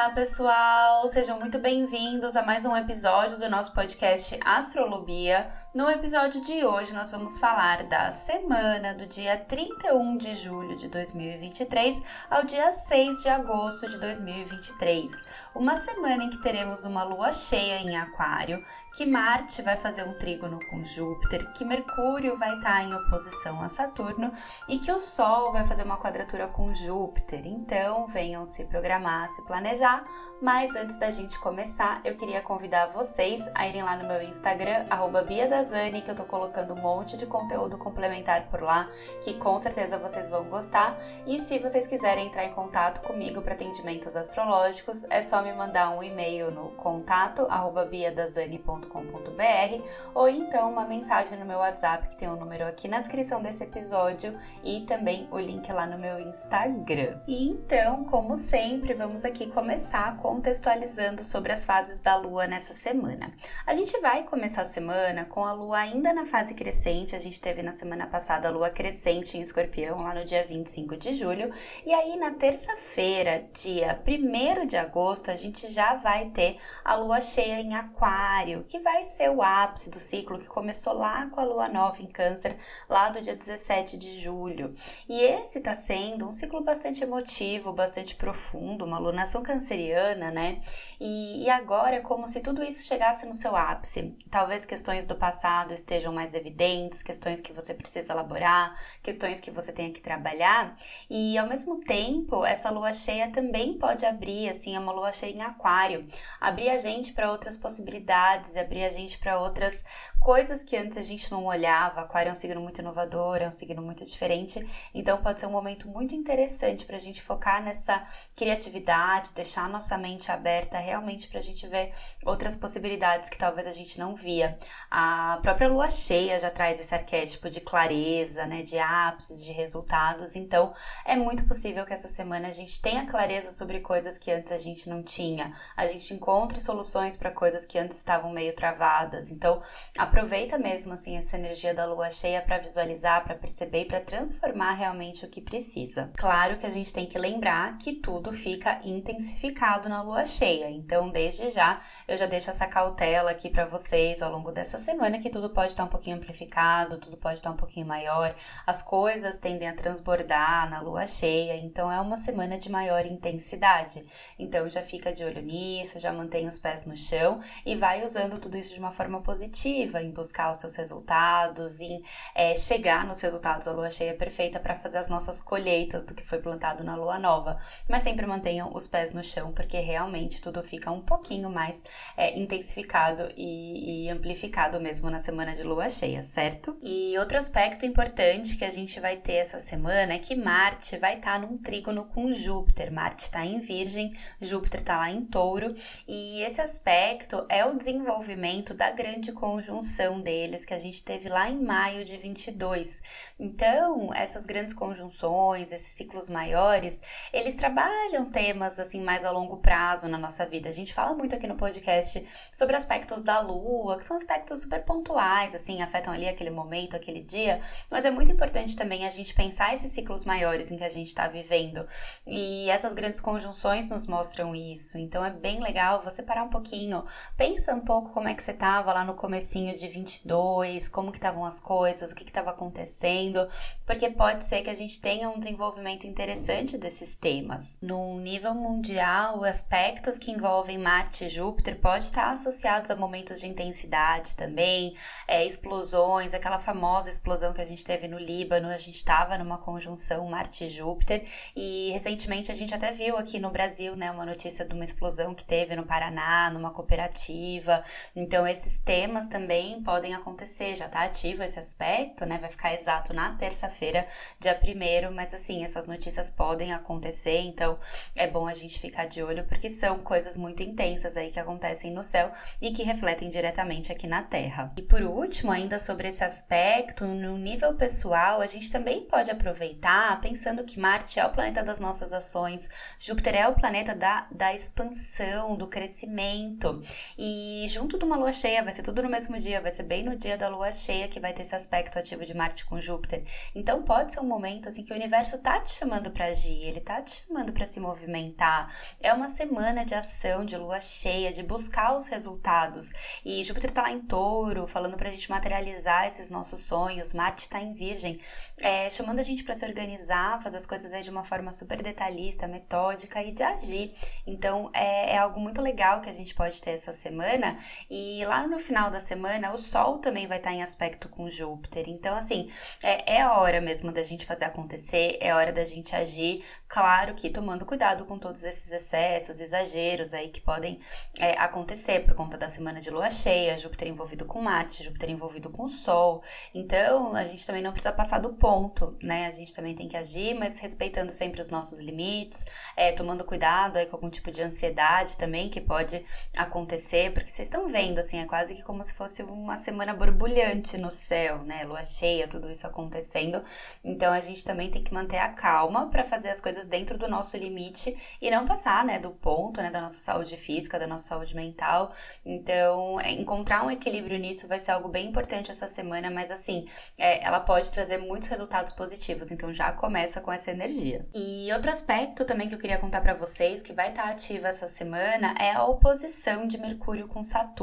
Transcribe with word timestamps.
Olá, 0.00 0.08
pessoal! 0.12 1.06
Sejam 1.08 1.38
muito 1.38 1.58
bem-vindos 1.58 2.34
a 2.34 2.42
mais 2.42 2.64
um 2.64 2.74
episódio 2.74 3.36
do 3.36 3.50
nosso 3.50 3.74
podcast 3.74 4.40
Astrolobia. 4.42 5.52
No 5.74 5.90
episódio 5.90 6.40
de 6.40 6.64
hoje, 6.64 6.94
nós 6.94 7.10
vamos 7.10 7.38
falar 7.38 7.82
da 7.82 8.10
semana 8.10 8.94
do 8.94 9.04
dia 9.04 9.36
31 9.36 10.16
de 10.16 10.34
julho 10.34 10.74
de 10.74 10.88
2023 10.88 12.02
ao 12.30 12.44
dia 12.44 12.72
6 12.72 13.20
de 13.20 13.28
agosto 13.28 13.90
de 13.90 13.98
2023. 13.98 15.22
Uma 15.54 15.76
semana 15.76 16.24
em 16.24 16.30
que 16.30 16.40
teremos 16.40 16.82
uma 16.82 17.04
lua 17.04 17.30
cheia 17.34 17.82
em 17.82 17.94
Aquário, 17.94 18.64
que 18.92 19.06
Marte 19.06 19.62
vai 19.62 19.76
fazer 19.76 20.04
um 20.04 20.18
trígono 20.18 20.58
com 20.68 20.84
Júpiter, 20.84 21.52
que 21.52 21.64
Mercúrio 21.64 22.36
vai 22.36 22.56
estar 22.56 22.82
em 22.82 22.92
oposição 22.92 23.62
a 23.62 23.68
Saturno 23.68 24.32
e 24.68 24.78
que 24.78 24.90
o 24.90 24.98
Sol 24.98 25.52
vai 25.52 25.64
fazer 25.64 25.84
uma 25.84 25.96
quadratura 25.96 26.48
com 26.48 26.74
Júpiter. 26.74 27.46
Então, 27.46 28.06
venham 28.08 28.44
se 28.44 28.64
programar, 28.64 29.28
se 29.28 29.42
planejar. 29.46 30.04
Mas 30.40 30.74
antes 30.74 30.96
da 30.96 31.10
gente 31.10 31.38
começar, 31.38 32.00
eu 32.02 32.16
queria 32.16 32.40
convidar 32.40 32.86
vocês 32.86 33.48
a 33.54 33.68
irem 33.68 33.82
lá 33.82 33.94
no 33.96 34.08
meu 34.08 34.22
Instagram, 34.22 34.86
BiaDazani, 35.28 36.00
que 36.00 36.10
eu 36.10 36.14
tô 36.14 36.24
colocando 36.24 36.72
um 36.72 36.80
monte 36.80 37.16
de 37.16 37.26
conteúdo 37.26 37.76
complementar 37.76 38.48
por 38.48 38.62
lá, 38.62 38.88
que 39.22 39.34
com 39.34 39.60
certeza 39.60 39.98
vocês 39.98 40.30
vão 40.30 40.44
gostar. 40.44 40.98
E 41.26 41.38
se 41.40 41.58
vocês 41.58 41.86
quiserem 41.86 42.26
entrar 42.26 42.44
em 42.44 42.52
contato 42.52 43.06
comigo 43.06 43.42
para 43.42 43.52
atendimentos 43.52 44.16
astrológicos, 44.16 45.04
é 45.10 45.20
só 45.20 45.42
me 45.42 45.52
mandar 45.52 45.90
um 45.90 46.02
e-mail 46.02 46.50
no 46.50 46.70
contato 46.70 47.46
biadazani.com 47.90 48.79
www.cultura.com.br 48.80 49.84
ou 50.14 50.28
então 50.28 50.70
uma 50.70 50.84
mensagem 50.86 51.38
no 51.38 51.44
meu 51.44 51.58
WhatsApp, 51.58 52.08
que 52.08 52.16
tem 52.16 52.28
o 52.28 52.32
um 52.32 52.36
número 52.36 52.66
aqui 52.66 52.88
na 52.88 52.98
descrição 53.00 53.40
desse 53.40 53.64
episódio 53.64 54.36
e 54.64 54.80
também 54.82 55.28
o 55.30 55.38
link 55.38 55.70
lá 55.72 55.86
no 55.86 55.98
meu 55.98 56.18
Instagram. 56.18 57.20
E 57.26 57.48
então, 57.48 58.04
como 58.04 58.36
sempre, 58.36 58.94
vamos 58.94 59.24
aqui 59.24 59.46
começar 59.46 60.16
contextualizando 60.16 61.22
sobre 61.22 61.52
as 61.52 61.64
fases 61.64 62.00
da 62.00 62.16
lua 62.16 62.46
nessa 62.46 62.72
semana. 62.72 63.32
A 63.66 63.74
gente 63.74 63.98
vai 64.00 64.24
começar 64.24 64.62
a 64.62 64.64
semana 64.64 65.24
com 65.24 65.44
a 65.44 65.52
lua 65.52 65.78
ainda 65.78 66.12
na 66.12 66.24
fase 66.24 66.54
crescente, 66.54 67.14
a 67.14 67.18
gente 67.18 67.40
teve 67.40 67.62
na 67.62 67.72
semana 67.72 68.06
passada 68.06 68.48
a 68.48 68.50
lua 68.50 68.70
crescente 68.70 69.36
em 69.36 69.42
escorpião, 69.42 70.02
lá 70.02 70.14
no 70.14 70.24
dia 70.24 70.44
25 70.46 70.96
de 70.96 71.12
julho, 71.12 71.50
e 71.84 71.92
aí 71.92 72.16
na 72.16 72.32
terça-feira, 72.32 73.44
dia 73.52 74.00
1 74.06 74.66
de 74.66 74.76
agosto, 74.76 75.30
a 75.30 75.36
gente 75.36 75.68
já 75.68 75.94
vai 75.94 76.26
ter 76.30 76.56
a 76.84 76.94
lua 76.94 77.20
cheia 77.20 77.60
em 77.60 77.74
aquário, 77.74 78.64
que 78.70 78.78
vai 78.78 79.02
ser 79.02 79.28
o 79.28 79.42
ápice 79.42 79.90
do 79.90 79.98
ciclo 79.98 80.38
que 80.38 80.46
começou 80.46 80.92
lá 80.92 81.26
com 81.26 81.40
a 81.40 81.44
lua 81.44 81.68
nova 81.68 82.00
em 82.00 82.06
Câncer, 82.06 82.56
lá 82.88 83.08
do 83.08 83.20
dia 83.20 83.34
17 83.34 83.96
de 83.96 84.20
julho. 84.20 84.70
E 85.08 85.20
esse 85.20 85.58
está 85.58 85.74
sendo 85.74 86.28
um 86.28 86.30
ciclo 86.30 86.60
bastante 86.60 87.02
emotivo, 87.02 87.72
bastante 87.72 88.14
profundo, 88.14 88.84
uma 88.84 88.96
lunação 88.96 89.42
canceriana, 89.42 90.30
né? 90.30 90.60
E, 91.00 91.42
e 91.42 91.50
agora 91.50 91.96
é 91.96 92.00
como 92.00 92.28
se 92.28 92.38
tudo 92.38 92.62
isso 92.62 92.84
chegasse 92.84 93.26
no 93.26 93.34
seu 93.34 93.56
ápice. 93.56 94.14
Talvez 94.30 94.64
questões 94.64 95.04
do 95.04 95.16
passado 95.16 95.74
estejam 95.74 96.12
mais 96.12 96.32
evidentes, 96.32 97.02
questões 97.02 97.40
que 97.40 97.52
você 97.52 97.74
precisa 97.74 98.12
elaborar, 98.12 98.80
questões 99.02 99.40
que 99.40 99.50
você 99.50 99.72
tenha 99.72 99.90
que 99.90 100.00
trabalhar. 100.00 100.76
E 101.10 101.36
ao 101.36 101.48
mesmo 101.48 101.80
tempo, 101.80 102.46
essa 102.46 102.70
lua 102.70 102.92
cheia 102.92 103.32
também 103.32 103.76
pode 103.76 104.06
abrir, 104.06 104.48
assim, 104.48 104.76
é 104.76 104.78
uma 104.78 104.92
lua 104.92 105.10
cheia 105.10 105.34
em 105.34 105.42
aquário, 105.42 106.06
abrir 106.40 106.70
a 106.70 106.76
gente 106.76 107.12
para 107.12 107.32
outras 107.32 107.56
possibilidades, 107.56 108.59
abrir 108.60 108.84
a 108.84 108.90
gente 108.90 109.18
para 109.18 109.40
outras 109.40 109.84
coisas 110.20 110.62
que 110.62 110.76
antes 110.76 110.98
a 110.98 111.02
gente 111.02 111.30
não 111.30 111.46
olhava. 111.46 112.02
Aquário 112.02 112.28
é 112.28 112.32
um 112.32 112.36
signo 112.36 112.60
muito 112.60 112.80
inovador, 112.80 113.38
é 113.38 113.48
um 113.48 113.50
signo 113.50 113.82
muito 113.82 114.04
diferente, 114.04 114.64
então 114.94 115.18
pode 115.18 115.40
ser 115.40 115.46
um 115.46 115.50
momento 115.50 115.88
muito 115.88 116.14
interessante 116.14 116.84
para 116.84 116.96
a 116.96 117.00
gente 117.00 117.22
focar 117.22 117.62
nessa 117.62 118.04
criatividade, 118.36 119.32
deixar 119.32 119.64
a 119.64 119.68
nossa 119.68 119.96
mente 119.96 120.30
aberta 120.30 120.78
realmente 120.78 121.26
para 121.26 121.38
a 121.38 121.42
gente 121.42 121.66
ver 121.66 121.92
outras 122.24 122.54
possibilidades 122.54 123.30
que 123.30 123.38
talvez 123.38 123.66
a 123.66 123.70
gente 123.72 123.98
não 123.98 124.14
via. 124.14 124.58
A 124.90 125.38
própria 125.42 125.68
lua 125.68 125.88
cheia 125.88 126.38
já 126.38 126.50
traz 126.50 126.78
esse 126.78 126.94
arquétipo 126.94 127.48
de 127.48 127.60
clareza, 127.60 128.46
né, 128.46 128.62
de 128.62 128.78
ápices, 128.78 129.42
de 129.44 129.52
resultados, 129.52 130.36
então 130.36 130.74
é 131.04 131.16
muito 131.16 131.46
possível 131.46 131.86
que 131.86 131.92
essa 131.92 132.08
semana 132.08 132.48
a 132.48 132.52
gente 132.52 132.80
tenha 132.80 133.06
clareza 133.06 133.50
sobre 133.50 133.80
coisas 133.80 134.18
que 134.18 134.30
antes 134.30 134.52
a 134.52 134.58
gente 134.58 134.88
não 134.88 135.02
tinha, 135.02 135.52
a 135.76 135.86
gente 135.86 136.12
encontre 136.12 136.60
soluções 136.60 137.16
para 137.16 137.30
coisas 137.30 137.64
que 137.64 137.78
antes 137.78 137.96
estavam 137.96 138.30
meio 138.30 138.49
travadas. 138.52 139.30
Então, 139.30 139.60
aproveita 139.96 140.58
mesmo 140.58 140.92
assim 140.92 141.16
essa 141.16 141.36
energia 141.36 141.74
da 141.74 141.84
lua 141.84 142.10
cheia 142.10 142.42
para 142.42 142.58
visualizar, 142.58 143.24
para 143.24 143.34
perceber 143.34 143.82
e 143.82 143.84
para 143.84 144.00
transformar 144.00 144.72
realmente 144.72 145.24
o 145.24 145.28
que 145.28 145.40
precisa. 145.40 146.10
Claro 146.16 146.56
que 146.56 146.66
a 146.66 146.70
gente 146.70 146.92
tem 146.92 147.06
que 147.06 147.18
lembrar 147.18 147.76
que 147.78 147.94
tudo 147.94 148.32
fica 148.32 148.80
intensificado 148.84 149.88
na 149.88 150.02
lua 150.02 150.24
cheia. 150.24 150.70
Então, 150.70 151.10
desde 151.10 151.48
já, 151.48 151.80
eu 152.08 152.16
já 152.16 152.26
deixo 152.26 152.50
essa 152.50 152.66
cautela 152.66 153.30
aqui 153.30 153.48
para 153.48 153.66
vocês 153.66 154.22
ao 154.22 154.32
longo 154.32 154.50
dessa 154.50 154.78
semana 154.78 155.18
que 155.18 155.30
tudo 155.30 155.50
pode 155.50 155.72
estar 155.72 155.84
um 155.84 155.88
pouquinho 155.88 156.16
amplificado, 156.16 156.98
tudo 156.98 157.16
pode 157.16 157.38
estar 157.38 157.50
um 157.50 157.56
pouquinho 157.56 157.86
maior. 157.86 158.34
As 158.66 158.82
coisas 158.82 159.38
tendem 159.38 159.68
a 159.68 159.74
transbordar 159.74 160.68
na 160.70 160.80
lua 160.80 161.06
cheia, 161.06 161.56
então 161.56 161.90
é 161.90 162.00
uma 162.00 162.16
semana 162.16 162.58
de 162.58 162.70
maior 162.70 163.04
intensidade. 163.06 164.02
Então, 164.38 164.68
já 164.68 164.82
fica 164.82 165.12
de 165.12 165.24
olho 165.24 165.42
nisso, 165.42 165.98
já 165.98 166.12
mantém 166.12 166.46
os 166.46 166.58
pés 166.58 166.84
no 166.84 166.96
chão 166.96 167.40
e 167.64 167.76
vai 167.76 168.02
usando 168.02 168.38
tudo 168.40 168.56
isso 168.56 168.72
de 168.72 168.80
uma 168.80 168.90
forma 168.90 169.20
positiva, 169.20 170.02
em 170.02 170.10
buscar 170.10 170.50
os 170.50 170.60
seus 170.60 170.74
resultados, 170.74 171.80
em 171.80 172.02
é, 172.34 172.54
chegar 172.54 173.06
nos 173.06 173.20
resultados. 173.20 173.68
A 173.68 173.72
lua 173.72 173.90
cheia 173.90 174.10
é 174.10 174.14
perfeita 174.14 174.58
para 174.58 174.74
fazer 174.74 174.98
as 174.98 175.08
nossas 175.08 175.40
colheitas 175.40 176.04
do 176.06 176.14
que 176.14 176.26
foi 176.26 176.38
plantado 176.38 176.82
na 176.82 176.96
lua 176.96 177.18
nova. 177.18 177.58
Mas 177.88 178.02
sempre 178.02 178.26
mantenham 178.26 178.70
os 178.74 178.88
pés 178.88 179.12
no 179.12 179.22
chão, 179.22 179.52
porque 179.52 179.78
realmente 179.78 180.40
tudo 180.40 180.62
fica 180.62 180.90
um 180.90 181.00
pouquinho 181.00 181.50
mais 181.50 181.84
é, 182.16 182.38
intensificado 182.38 183.30
e, 183.36 184.06
e 184.06 184.10
amplificado 184.10 184.80
mesmo 184.80 185.10
na 185.10 185.18
semana 185.18 185.54
de 185.54 185.62
lua 185.62 185.88
cheia, 185.88 186.22
certo? 186.22 186.76
E 186.82 187.16
outro 187.18 187.36
aspecto 187.36 187.84
importante 187.84 188.56
que 188.56 188.64
a 188.64 188.70
gente 188.70 188.98
vai 188.98 189.16
ter 189.16 189.34
essa 189.34 189.58
semana 189.58 190.14
é 190.14 190.18
que 190.18 190.34
Marte 190.34 190.96
vai 190.96 191.16
estar 191.16 191.32
tá 191.32 191.38
num 191.38 191.58
trígono 191.58 192.06
com 192.06 192.32
Júpiter. 192.32 192.90
Marte 192.90 193.24
está 193.24 193.44
em 193.44 193.60
Virgem, 193.60 194.14
Júpiter 194.40 194.80
está 194.80 194.96
lá 194.96 195.10
em 195.10 195.24
Touro, 195.24 195.74
e 196.08 196.42
esse 196.42 196.60
aspecto 196.60 197.44
é 197.48 197.64
o 197.64 197.76
desenvolvimento 197.76 198.29
da 198.74 198.90
grande 198.90 199.32
conjunção 199.32 200.20
deles 200.20 200.64
que 200.64 200.74
a 200.74 200.78
gente 200.78 201.02
teve 201.02 201.28
lá 201.28 201.48
em 201.48 201.60
maio 201.62 202.04
de 202.04 202.16
22. 202.16 203.02
Então, 203.38 204.12
essas 204.14 204.44
grandes 204.46 204.74
conjunções, 204.74 205.72
esses 205.72 205.88
ciclos 205.88 206.28
maiores, 206.28 207.00
eles 207.32 207.54
trabalham 207.54 208.26
temas 208.30 208.78
assim 208.78 209.00
mais 209.00 209.24
a 209.24 209.30
longo 209.30 209.58
prazo 209.58 210.08
na 210.08 210.18
nossa 210.18 210.46
vida. 210.46 210.68
A 210.68 210.72
gente 210.72 210.94
fala 210.94 211.14
muito 211.14 211.34
aqui 211.34 211.46
no 211.46 211.56
podcast 211.56 212.26
sobre 212.52 212.76
aspectos 212.76 213.22
da 213.22 213.40
lua, 213.40 213.98
que 213.98 214.04
são 214.04 214.16
aspectos 214.16 214.60
super 214.60 214.84
pontuais, 214.84 215.54
assim, 215.54 215.82
afetam 215.82 216.12
ali 216.12 216.28
aquele 216.28 216.50
momento, 216.50 216.96
aquele 216.96 217.22
dia, 217.22 217.60
mas 217.90 218.04
é 218.04 218.10
muito 218.10 218.30
importante 218.30 218.76
também 218.76 219.06
a 219.06 219.10
gente 219.10 219.34
pensar 219.34 219.72
esses 219.72 219.90
ciclos 219.90 220.24
maiores 220.24 220.70
em 220.70 220.76
que 220.76 220.84
a 220.84 220.88
gente 220.88 221.08
está 221.08 221.28
vivendo. 221.28 221.86
E 222.26 222.70
essas 222.70 222.92
grandes 222.92 223.20
conjunções 223.20 223.88
nos 223.90 224.06
mostram 224.06 224.54
isso. 224.54 224.98
Então 224.98 225.24
é 225.24 225.30
bem 225.30 225.60
legal 225.60 226.02
você 226.02 226.22
parar 226.22 226.44
um 226.44 226.50
pouquinho, 226.50 227.04
pensa 227.36 227.74
um 227.74 227.80
pouco 227.80 228.19
como 228.20 228.28
é 228.28 228.34
que 228.34 228.42
você 228.42 228.50
estava 228.50 228.92
lá 228.92 229.02
no 229.02 229.14
comecinho 229.14 229.74
de 229.74 229.88
22, 229.88 230.88
como 230.88 231.10
que 231.10 231.16
estavam 231.16 231.42
as 231.42 231.58
coisas, 231.58 232.12
o 232.12 232.14
que 232.14 232.22
estava 232.22 232.50
acontecendo, 232.50 233.48
porque 233.86 234.10
pode 234.10 234.44
ser 234.44 234.60
que 234.60 234.68
a 234.68 234.74
gente 234.74 235.00
tenha 235.00 235.30
um 235.30 235.38
desenvolvimento 235.38 236.06
interessante 236.06 236.76
desses 236.76 237.16
temas. 237.16 237.78
No 237.80 238.20
nível 238.20 238.52
mundial, 238.54 239.42
aspectos 239.42 240.18
que 240.18 240.30
envolvem 240.30 240.76
Marte 240.76 241.24
e 241.24 241.28
Júpiter 241.30 241.80
pode 241.80 242.04
estar 242.04 242.30
associados 242.30 242.90
a 242.90 242.94
momentos 242.94 243.40
de 243.40 243.46
intensidade 243.46 244.36
também, 244.36 244.94
é, 245.26 245.46
explosões, 245.46 246.34
aquela 246.34 246.58
famosa 246.58 247.08
explosão 247.08 247.54
que 247.54 247.62
a 247.62 247.64
gente 247.64 247.82
teve 247.82 248.06
no 248.06 248.18
Líbano, 248.18 248.68
a 248.68 248.76
gente 248.76 248.96
estava 248.96 249.38
numa 249.38 249.56
conjunção 249.56 250.28
Marte 250.28 250.64
e 250.64 250.68
Júpiter, 250.68 251.26
e 251.56 251.88
recentemente 251.90 252.52
a 252.52 252.54
gente 252.54 252.74
até 252.74 252.92
viu 252.92 253.16
aqui 253.16 253.38
no 253.38 253.50
Brasil, 253.50 253.96
né, 253.96 254.10
uma 254.10 254.26
notícia 254.26 254.62
de 254.62 254.74
uma 254.74 254.84
explosão 254.84 255.34
que 255.34 255.42
teve 255.42 255.74
no 255.74 255.86
Paraná, 255.86 256.50
numa 256.50 256.70
cooperativa. 256.70 257.82
Então, 258.14 258.46
esses 258.46 258.78
temas 258.78 259.26
também 259.26 259.82
podem 259.82 260.14
acontecer, 260.14 260.74
já 260.74 260.88
tá 260.88 261.02
ativo 261.02 261.42
esse 261.42 261.58
aspecto, 261.58 262.26
né? 262.26 262.38
Vai 262.38 262.50
ficar 262.50 262.74
exato 262.74 263.12
na 263.12 263.34
terça-feira, 263.36 264.06
dia 264.38 264.58
1 264.58 265.12
mas 265.14 265.32
assim, 265.34 265.64
essas 265.64 265.86
notícias 265.86 266.30
podem 266.30 266.72
acontecer, 266.72 267.38
então 267.40 267.78
é 268.14 268.26
bom 268.26 268.46
a 268.46 268.54
gente 268.54 268.78
ficar 268.78 269.06
de 269.06 269.22
olho, 269.22 269.44
porque 269.44 269.68
são 269.68 269.98
coisas 269.98 270.36
muito 270.36 270.62
intensas 270.62 271.16
aí 271.16 271.30
que 271.30 271.40
acontecem 271.40 271.92
no 271.92 272.02
céu 272.02 272.30
e 272.60 272.70
que 272.72 272.82
refletem 272.82 273.28
diretamente 273.28 273.92
aqui 273.92 274.06
na 274.06 274.22
Terra. 274.22 274.68
E 274.76 274.82
por 274.82 275.02
último, 275.02 275.52
ainda 275.52 275.78
sobre 275.78 276.08
esse 276.08 276.24
aspecto, 276.24 277.04
no 277.06 277.36
nível 277.38 277.74
pessoal, 277.74 278.40
a 278.40 278.46
gente 278.46 278.70
também 278.70 279.02
pode 279.04 279.30
aproveitar 279.30 280.20
pensando 280.20 280.64
que 280.64 280.78
Marte 280.78 281.18
é 281.18 281.26
o 281.26 281.32
planeta 281.32 281.62
das 281.62 281.80
nossas 281.80 282.12
ações, 282.12 282.68
Júpiter 282.98 283.34
é 283.34 283.48
o 283.48 283.54
planeta 283.54 283.94
da, 283.94 284.26
da 284.30 284.54
expansão, 284.54 285.56
do 285.56 285.66
crescimento, 285.66 286.82
e 287.18 287.64
junto 287.68 287.89
de 287.98 288.04
uma 288.04 288.16
lua 288.16 288.32
cheia, 288.32 288.62
vai 288.62 288.72
ser 288.72 288.82
tudo 288.82 289.02
no 289.02 289.08
mesmo 289.08 289.38
dia, 289.38 289.60
vai 289.60 289.70
ser 289.70 289.82
bem 289.82 290.02
no 290.02 290.16
dia 290.16 290.36
da 290.36 290.48
lua 290.48 290.70
cheia 290.72 291.08
que 291.08 291.20
vai 291.20 291.32
ter 291.32 291.42
esse 291.42 291.54
aspecto 291.54 291.98
ativo 291.98 292.24
de 292.24 292.34
Marte 292.34 292.64
com 292.64 292.80
Júpiter. 292.80 293.22
Então 293.54 293.82
pode 293.82 294.12
ser 294.12 294.20
um 294.20 294.26
momento 294.26 294.68
assim 294.68 294.82
que 294.82 294.92
o 294.92 294.96
universo 294.96 295.38
tá 295.38 295.60
te 295.60 295.70
chamando 295.70 296.10
para 296.10 296.26
agir, 296.26 296.62
ele 296.62 296.80
tá 296.80 297.00
te 297.02 297.24
chamando 297.26 297.52
para 297.52 297.64
se 297.64 297.80
movimentar. 297.80 298.74
É 299.00 299.12
uma 299.12 299.28
semana 299.28 299.84
de 299.84 299.94
ação, 299.94 300.44
de 300.44 300.56
lua 300.56 300.80
cheia, 300.80 301.32
de 301.32 301.42
buscar 301.42 301.96
os 301.96 302.06
resultados. 302.06 302.92
E 303.24 303.42
Júpiter 303.42 303.70
tá 303.70 303.82
lá 303.82 303.90
em 303.90 304.00
Touro, 304.00 304.66
falando 304.66 304.96
pra 304.96 305.10
gente 305.10 305.30
materializar 305.30 306.06
esses 306.06 306.28
nossos 306.28 306.60
sonhos. 306.60 307.12
Marte 307.12 307.48
tá 307.48 307.60
em 307.60 307.72
Virgem, 307.72 308.18
é, 308.58 308.88
chamando 308.90 309.18
a 309.18 309.22
gente 309.22 309.44
para 309.44 309.54
se 309.54 309.64
organizar, 309.64 310.42
fazer 310.42 310.56
as 310.56 310.66
coisas 310.66 310.92
aí 310.92 311.02
de 311.02 311.10
uma 311.10 311.24
forma 311.24 311.52
super 311.52 311.82
detalhista, 311.82 312.46
metódica 312.46 313.22
e 313.22 313.32
de 313.32 313.42
agir. 313.42 313.94
Então 314.26 314.70
é, 314.72 315.14
é 315.14 315.18
algo 315.18 315.40
muito 315.40 315.60
legal 315.60 316.00
que 316.00 316.08
a 316.08 316.12
gente 316.12 316.34
pode 316.34 316.60
ter 316.60 316.70
essa 316.70 316.92
semana. 316.92 317.58
E 317.88 318.24
lá 318.24 318.46
no 318.46 318.58
final 318.58 318.90
da 318.90 319.00
semana, 319.00 319.52
o 319.52 319.56
Sol 319.56 319.98
também 319.98 320.26
vai 320.26 320.38
estar 320.38 320.52
em 320.52 320.62
aspecto 320.62 321.08
com 321.08 321.30
Júpiter. 321.30 321.88
Então, 321.88 322.16
assim, 322.16 322.48
é, 322.82 323.16
é 323.16 323.20
a 323.22 323.38
hora 323.38 323.60
mesmo 323.60 323.92
da 323.92 324.02
gente 324.02 324.26
fazer 324.26 324.44
acontecer, 324.44 325.16
é 325.20 325.34
hora 325.34 325.52
da 325.52 325.64
gente 325.64 325.94
agir. 325.94 326.44
Claro 326.68 327.14
que 327.14 327.30
tomando 327.30 327.66
cuidado 327.66 328.04
com 328.04 328.18
todos 328.18 328.44
esses 328.44 328.70
excessos, 328.70 329.40
exageros 329.40 330.14
aí 330.14 330.28
que 330.28 330.40
podem 330.40 330.80
é, 331.18 331.32
acontecer 331.32 332.04
por 332.04 332.14
conta 332.14 332.38
da 332.38 332.48
semana 332.48 332.80
de 332.80 332.90
lua 332.90 333.10
cheia, 333.10 333.58
Júpiter 333.58 333.88
envolvido 333.88 334.24
com 334.24 334.40
Marte, 334.40 334.84
Júpiter 334.84 335.10
envolvido 335.10 335.50
com 335.50 335.64
o 335.64 335.68
Sol. 335.68 336.22
Então, 336.54 337.14
a 337.14 337.24
gente 337.24 337.44
também 337.46 337.62
não 337.62 337.72
precisa 337.72 337.92
passar 337.92 338.20
do 338.20 338.34
ponto, 338.34 338.96
né? 339.02 339.26
A 339.26 339.30
gente 339.30 339.54
também 339.54 339.74
tem 339.74 339.88
que 339.88 339.96
agir, 339.96 340.34
mas 340.34 340.58
respeitando 340.58 341.12
sempre 341.12 341.40
os 341.40 341.50
nossos 341.50 341.80
limites, 341.80 342.44
é, 342.76 342.92
tomando 342.92 343.24
cuidado 343.24 343.76
aí 343.76 343.86
com 343.86 343.96
algum 343.96 344.10
tipo 344.10 344.30
de 344.30 344.42
ansiedade 344.42 345.16
também 345.16 345.48
que 345.48 345.60
pode 345.60 346.04
acontecer, 346.36 347.12
porque 347.12 347.30
vocês 347.30 347.48
estão 347.48 347.66
vendo, 347.70 347.98
assim, 347.98 348.18
é 348.18 348.26
quase 348.26 348.54
que 348.54 348.62
como 348.62 348.82
se 348.82 348.92
fosse 348.92 349.22
uma 349.22 349.56
semana 349.56 349.94
borbulhante 349.94 350.76
no 350.76 350.90
céu, 350.90 351.38
né? 351.38 351.64
Lua 351.64 351.82
cheia, 351.84 352.28
tudo 352.28 352.50
isso 352.50 352.66
acontecendo. 352.66 353.42
Então, 353.84 354.12
a 354.12 354.20
gente 354.20 354.44
também 354.44 354.70
tem 354.70 354.82
que 354.82 354.92
manter 354.92 355.18
a 355.18 355.28
calma 355.28 355.88
para 355.88 356.04
fazer 356.04 356.28
as 356.28 356.40
coisas 356.40 356.66
dentro 356.66 356.98
do 356.98 357.08
nosso 357.08 357.36
limite 357.36 357.96
e 358.20 358.30
não 358.30 358.44
passar, 358.44 358.84
né, 358.84 358.98
do 358.98 359.10
ponto, 359.10 359.60
né, 359.62 359.70
da 359.70 359.80
nossa 359.80 359.98
saúde 359.98 360.36
física, 360.36 360.78
da 360.78 360.86
nossa 360.86 361.08
saúde 361.08 361.34
mental. 361.34 361.92
Então, 362.24 363.00
é, 363.00 363.12
encontrar 363.12 363.64
um 363.64 363.70
equilíbrio 363.70 364.18
nisso 364.18 364.48
vai 364.48 364.58
ser 364.58 364.72
algo 364.72 364.88
bem 364.88 365.08
importante 365.08 365.50
essa 365.50 365.68
semana, 365.68 366.10
mas 366.10 366.30
assim, 366.30 366.66
é, 366.98 367.24
ela 367.24 367.40
pode 367.40 367.70
trazer 367.70 367.98
muitos 367.98 368.28
resultados 368.28 368.72
positivos. 368.72 369.30
Então, 369.30 369.52
já 369.54 369.72
começa 369.72 370.20
com 370.20 370.32
essa 370.32 370.50
energia. 370.50 371.02
E 371.14 371.52
outro 371.52 371.70
aspecto 371.70 372.24
também 372.24 372.48
que 372.48 372.54
eu 372.54 372.58
queria 372.58 372.78
contar 372.78 373.00
para 373.00 373.14
vocês, 373.14 373.62
que 373.62 373.72
vai 373.72 373.90
estar 373.90 374.04
tá 374.04 374.10
ativa 374.10 374.48
essa 374.48 374.66
semana, 374.66 375.34
é 375.38 375.52
a 375.52 375.64
oposição 375.64 376.46
de 376.46 376.58
Mercúrio 376.58 377.06
com 377.06 377.22
Saturno. 377.22 377.59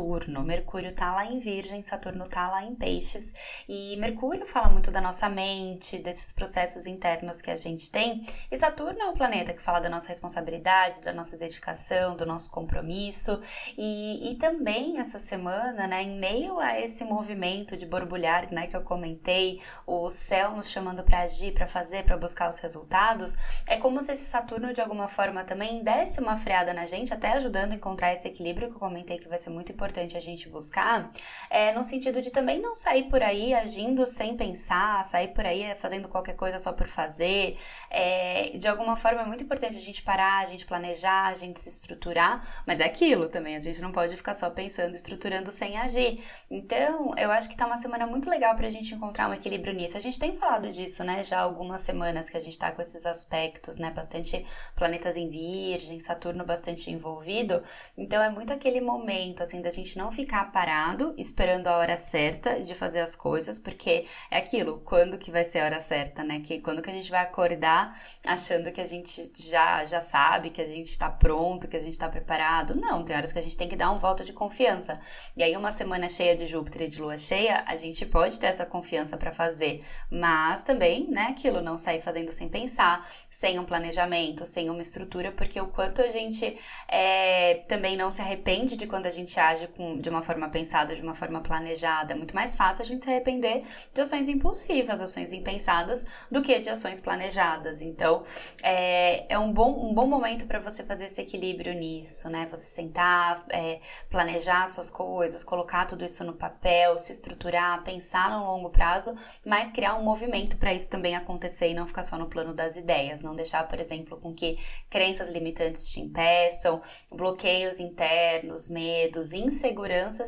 Mercúrio 0.48 0.94
tá 0.94 1.14
lá 1.14 1.26
em 1.26 1.40
Virgem, 1.40 1.82
Saturno 1.82 2.28
tá 2.28 2.50
lá 2.50 2.64
em 2.64 2.76
Peixes. 2.76 3.34
E 3.68 3.98
Mercúrio 3.98 4.46
fala 4.46 4.70
muito 4.70 4.92
da 4.92 5.02
nossa 5.02 5.28
mente, 5.28 5.98
desses 5.98 6.32
processos 6.32 6.86
internos 6.86 7.42
que 7.42 7.52
a 7.52 7.56
gente 7.56 7.92
tem. 7.92 8.26
E 8.50 8.56
Saturno 8.56 9.02
é 9.02 9.10
o 9.10 9.14
planeta 9.14 9.52
que 9.54 9.62
fala 9.62 9.80
da 9.80 9.90
nossa 9.90 10.08
responsabilidade, 10.08 11.02
da 11.02 11.12
nossa 11.12 11.36
dedicação, 11.36 12.16
do 12.16 12.26
nosso 12.26 12.50
compromisso. 12.52 13.42
E, 13.78 14.32
e 14.32 14.36
também 14.36 15.00
essa 15.00 15.20
semana, 15.20 15.88
né, 15.88 16.04
em 16.04 16.20
meio 16.20 16.60
a 16.60 16.80
esse 16.80 17.04
movimento 17.04 17.76
de 17.76 17.86
borbulhar, 17.86 18.54
né, 18.54 18.68
que 18.68 18.76
eu 18.76 18.82
comentei, 18.82 19.62
o 19.86 20.10
céu 20.10 20.52
nos 20.52 20.70
chamando 20.70 21.04
para 21.04 21.20
agir, 21.20 21.54
para 21.54 21.68
fazer, 21.68 22.04
para 22.06 22.16
buscar 22.16 22.50
os 22.50 22.60
resultados, 22.60 23.36
é 23.68 23.78
como 23.78 24.02
se 24.02 24.12
esse 24.12 24.26
Saturno 24.26 24.72
de 24.72 24.80
alguma 24.80 25.08
forma 25.08 25.44
também 25.44 25.84
desse 25.84 26.20
uma 26.20 26.38
freada 26.38 26.74
na 26.74 26.86
gente, 26.86 27.14
até 27.14 27.34
ajudando 27.34 27.72
a 27.72 27.76
encontrar 27.76 28.14
esse 28.14 28.28
equilíbrio 28.28 28.70
que 28.70 28.76
eu 28.76 28.80
comentei 28.80 29.18
que 29.18 29.28
vai 29.28 29.38
ser 29.38 29.50
muito 29.50 29.72
importante 29.72 29.87
a 30.16 30.20
gente 30.20 30.50
buscar, 30.50 31.12
é, 31.50 31.72
no 31.74 31.84
sentido 31.84 32.22
de 32.22 32.32
também 32.32 32.60
não 32.60 32.76
sair 32.76 33.04
por 33.04 33.22
aí 33.22 33.54
agindo 33.54 34.06
sem 34.06 34.36
pensar, 34.36 35.04
sair 35.04 35.30
por 35.30 35.46
aí 35.46 35.74
fazendo 35.76 36.08
qualquer 36.08 36.36
coisa 36.36 36.58
só 36.58 36.72
por 36.72 36.88
fazer. 36.88 37.58
É, 37.90 38.52
de 38.58 38.68
alguma 38.68 38.96
forma 38.96 39.22
é 39.22 39.26
muito 39.26 39.44
importante 39.44 39.76
a 39.76 39.80
gente 39.80 40.02
parar, 40.04 40.40
a 40.40 40.46
gente 40.46 40.66
planejar, 40.66 41.28
a 41.28 41.34
gente 41.34 41.60
se 41.60 41.70
estruturar, 41.70 42.64
mas 42.66 42.80
é 42.80 42.86
aquilo 42.86 43.30
também, 43.30 43.56
a 43.56 43.60
gente 43.60 43.82
não 43.82 43.92
pode 43.92 44.16
ficar 44.16 44.34
só 44.34 44.50
pensando, 44.50 44.96
estruturando 44.96 45.52
sem 45.52 45.78
agir. 45.78 46.24
Então, 46.50 47.12
eu 47.18 47.32
acho 47.32 47.50
que 47.50 47.56
tá 47.56 47.66
uma 47.66 47.76
semana 47.76 48.06
muito 48.06 48.30
legal 48.30 48.56
pra 48.56 48.70
gente 48.70 48.94
encontrar 48.94 49.30
um 49.30 49.34
equilíbrio 49.34 49.74
nisso. 49.74 49.98
A 49.98 50.00
gente 50.00 50.20
tem 50.20 50.36
falado 50.38 50.70
disso, 50.70 51.04
né, 51.04 51.24
já 51.24 51.40
algumas 51.40 51.82
semanas 51.82 52.30
que 52.30 52.38
a 52.38 52.40
gente 52.40 52.58
tá 52.58 52.72
com 52.72 52.82
esses 52.82 53.06
aspectos, 53.06 53.78
né, 53.78 53.92
bastante 53.92 54.46
planetas 54.76 55.16
em 55.16 55.30
virgem, 55.30 56.00
Saturno 56.00 56.46
bastante 56.46 56.92
envolvido. 56.92 57.64
Então, 57.98 58.22
é 58.22 58.30
muito 58.30 58.54
aquele 58.54 58.82
momento, 58.82 59.44
assim, 59.44 59.62
da 59.62 59.72
gente 59.78 59.98
não 59.98 60.12
ficar 60.12 60.52
parado, 60.52 61.14
esperando 61.18 61.68
a 61.68 61.78
hora 61.78 61.98
certa 61.98 62.62
de 62.62 62.74
fazer 62.76 63.00
as 63.00 63.16
coisas, 63.16 63.58
porque 63.60 64.06
é 64.30 64.38
aquilo, 64.38 64.82
quando 64.84 65.18
que 65.18 65.32
vai 65.32 65.44
ser 65.44 65.60
a 65.60 65.66
hora 65.66 65.80
certa, 65.80 66.24
né, 66.24 66.40
que 66.40 66.60
quando 66.60 66.82
que 66.82 66.90
a 66.90 66.94
gente 66.94 67.10
vai 67.10 67.22
acordar 67.22 68.00
achando 68.26 68.72
que 68.72 68.82
a 68.82 68.86
gente 68.86 69.32
já, 69.38 69.86
já 69.86 70.02
sabe, 70.02 70.50
que 70.50 70.62
a 70.62 70.66
gente 70.66 70.88
está 70.88 71.10
pronto, 71.10 71.68
que 71.68 71.78
a 71.78 71.80
gente 71.80 71.94
está 71.94 72.10
preparado. 72.10 72.76
Não, 72.76 73.04
tem 73.04 73.16
horas 73.16 73.32
que 73.32 73.40
a 73.40 73.42
gente 73.42 73.58
tem 73.58 73.68
que 73.68 73.76
dar 73.76 73.92
um 73.92 73.98
voto 73.98 74.24
de 74.24 74.34
confiança. 74.34 75.00
E 75.36 75.44
aí, 75.44 75.56
uma 75.56 75.72
semana 75.72 76.10
cheia 76.10 76.36
de 76.36 76.46
Júpiter 76.46 76.84
e 76.84 76.90
de 76.90 77.02
Lua 77.02 77.18
cheia, 77.18 77.64
a 77.66 77.76
gente 77.76 78.06
pode 78.06 78.40
ter 78.40 78.48
essa 78.48 78.66
confiança 78.66 79.18
para 79.18 79.32
fazer, 79.32 79.82
mas 80.10 80.64
também, 80.64 81.10
né, 81.10 81.28
aquilo, 81.30 81.62
não 81.62 81.78
sair 81.78 82.02
fazendo 82.02 82.32
sem 82.32 82.50
pensar, 82.50 83.08
sem 83.30 83.60
um 83.60 83.66
planejamento, 83.66 84.46
sem 84.46 84.70
uma 84.70 84.82
estrutura, 84.82 85.32
porque 85.32 85.60
o 85.60 85.68
quanto 85.68 86.02
a 86.02 86.08
gente 86.08 86.58
é, 86.88 87.56
também 87.68 87.96
não 87.96 88.10
se 88.12 88.22
arrepende 88.22 88.76
de 88.76 88.88
quando 88.88 89.06
a 89.06 89.10
gente 89.10 89.40
age 89.40 89.67
com, 89.76 89.98
de 89.98 90.10
uma 90.10 90.22
forma 90.22 90.50
pensada, 90.50 90.96
de 90.96 91.02
uma 91.02 91.14
forma 91.14 91.42
planejada. 91.42 92.14
É 92.14 92.16
muito 92.16 92.36
mais 92.36 92.56
fácil 92.56 92.82
a 92.82 92.86
gente 92.86 93.04
se 93.04 93.10
arrepender 93.10 93.64
de 93.94 94.02
ações 94.02 94.28
impulsivas, 94.30 95.02
ações 95.02 95.34
impensadas, 95.34 96.06
do 96.32 96.42
que 96.42 96.58
de 96.60 96.70
ações 96.70 97.00
planejadas. 97.00 97.82
Então, 97.82 98.24
é, 98.64 99.26
é 99.34 99.38
um, 99.38 99.52
bom, 99.52 99.90
um 99.90 99.94
bom 99.94 100.08
momento 100.08 100.46
para 100.46 100.60
você 100.60 100.84
fazer 100.84 101.06
esse 101.06 101.22
equilíbrio 101.22 101.74
nisso, 101.74 102.30
né? 102.30 102.48
Você 102.50 102.68
sentar, 102.68 103.44
é, 103.50 103.80
planejar 104.10 104.68
suas 104.68 104.90
coisas, 104.90 105.44
colocar 105.44 105.86
tudo 105.86 106.04
isso 106.06 106.24
no 106.24 106.34
papel, 106.34 106.98
se 106.98 107.12
estruturar, 107.12 107.84
pensar 107.84 108.30
no 108.32 108.46
longo 108.46 108.70
prazo, 108.70 109.14
mas 109.46 109.70
criar 109.70 109.96
um 109.96 110.04
movimento 110.04 110.58
para 110.58 110.74
isso 110.74 110.90
também 110.90 111.16
acontecer 111.16 111.70
e 111.70 111.74
não 111.74 111.88
ficar 111.88 112.04
só 112.04 112.18
no 112.18 112.28
plano 112.28 112.54
das 112.54 112.76
ideias. 112.76 113.22
Não 113.22 113.36
deixar, 113.36 113.68
por 113.68 113.80
exemplo, 113.80 114.18
com 114.18 114.34
que 114.34 114.58
crenças 114.90 115.30
limitantes 115.30 115.90
te 115.90 116.00
impeçam, 116.00 116.82
bloqueios 117.12 117.80
internos, 117.80 118.70
medos, 118.70 119.34
inseguranças 119.34 119.57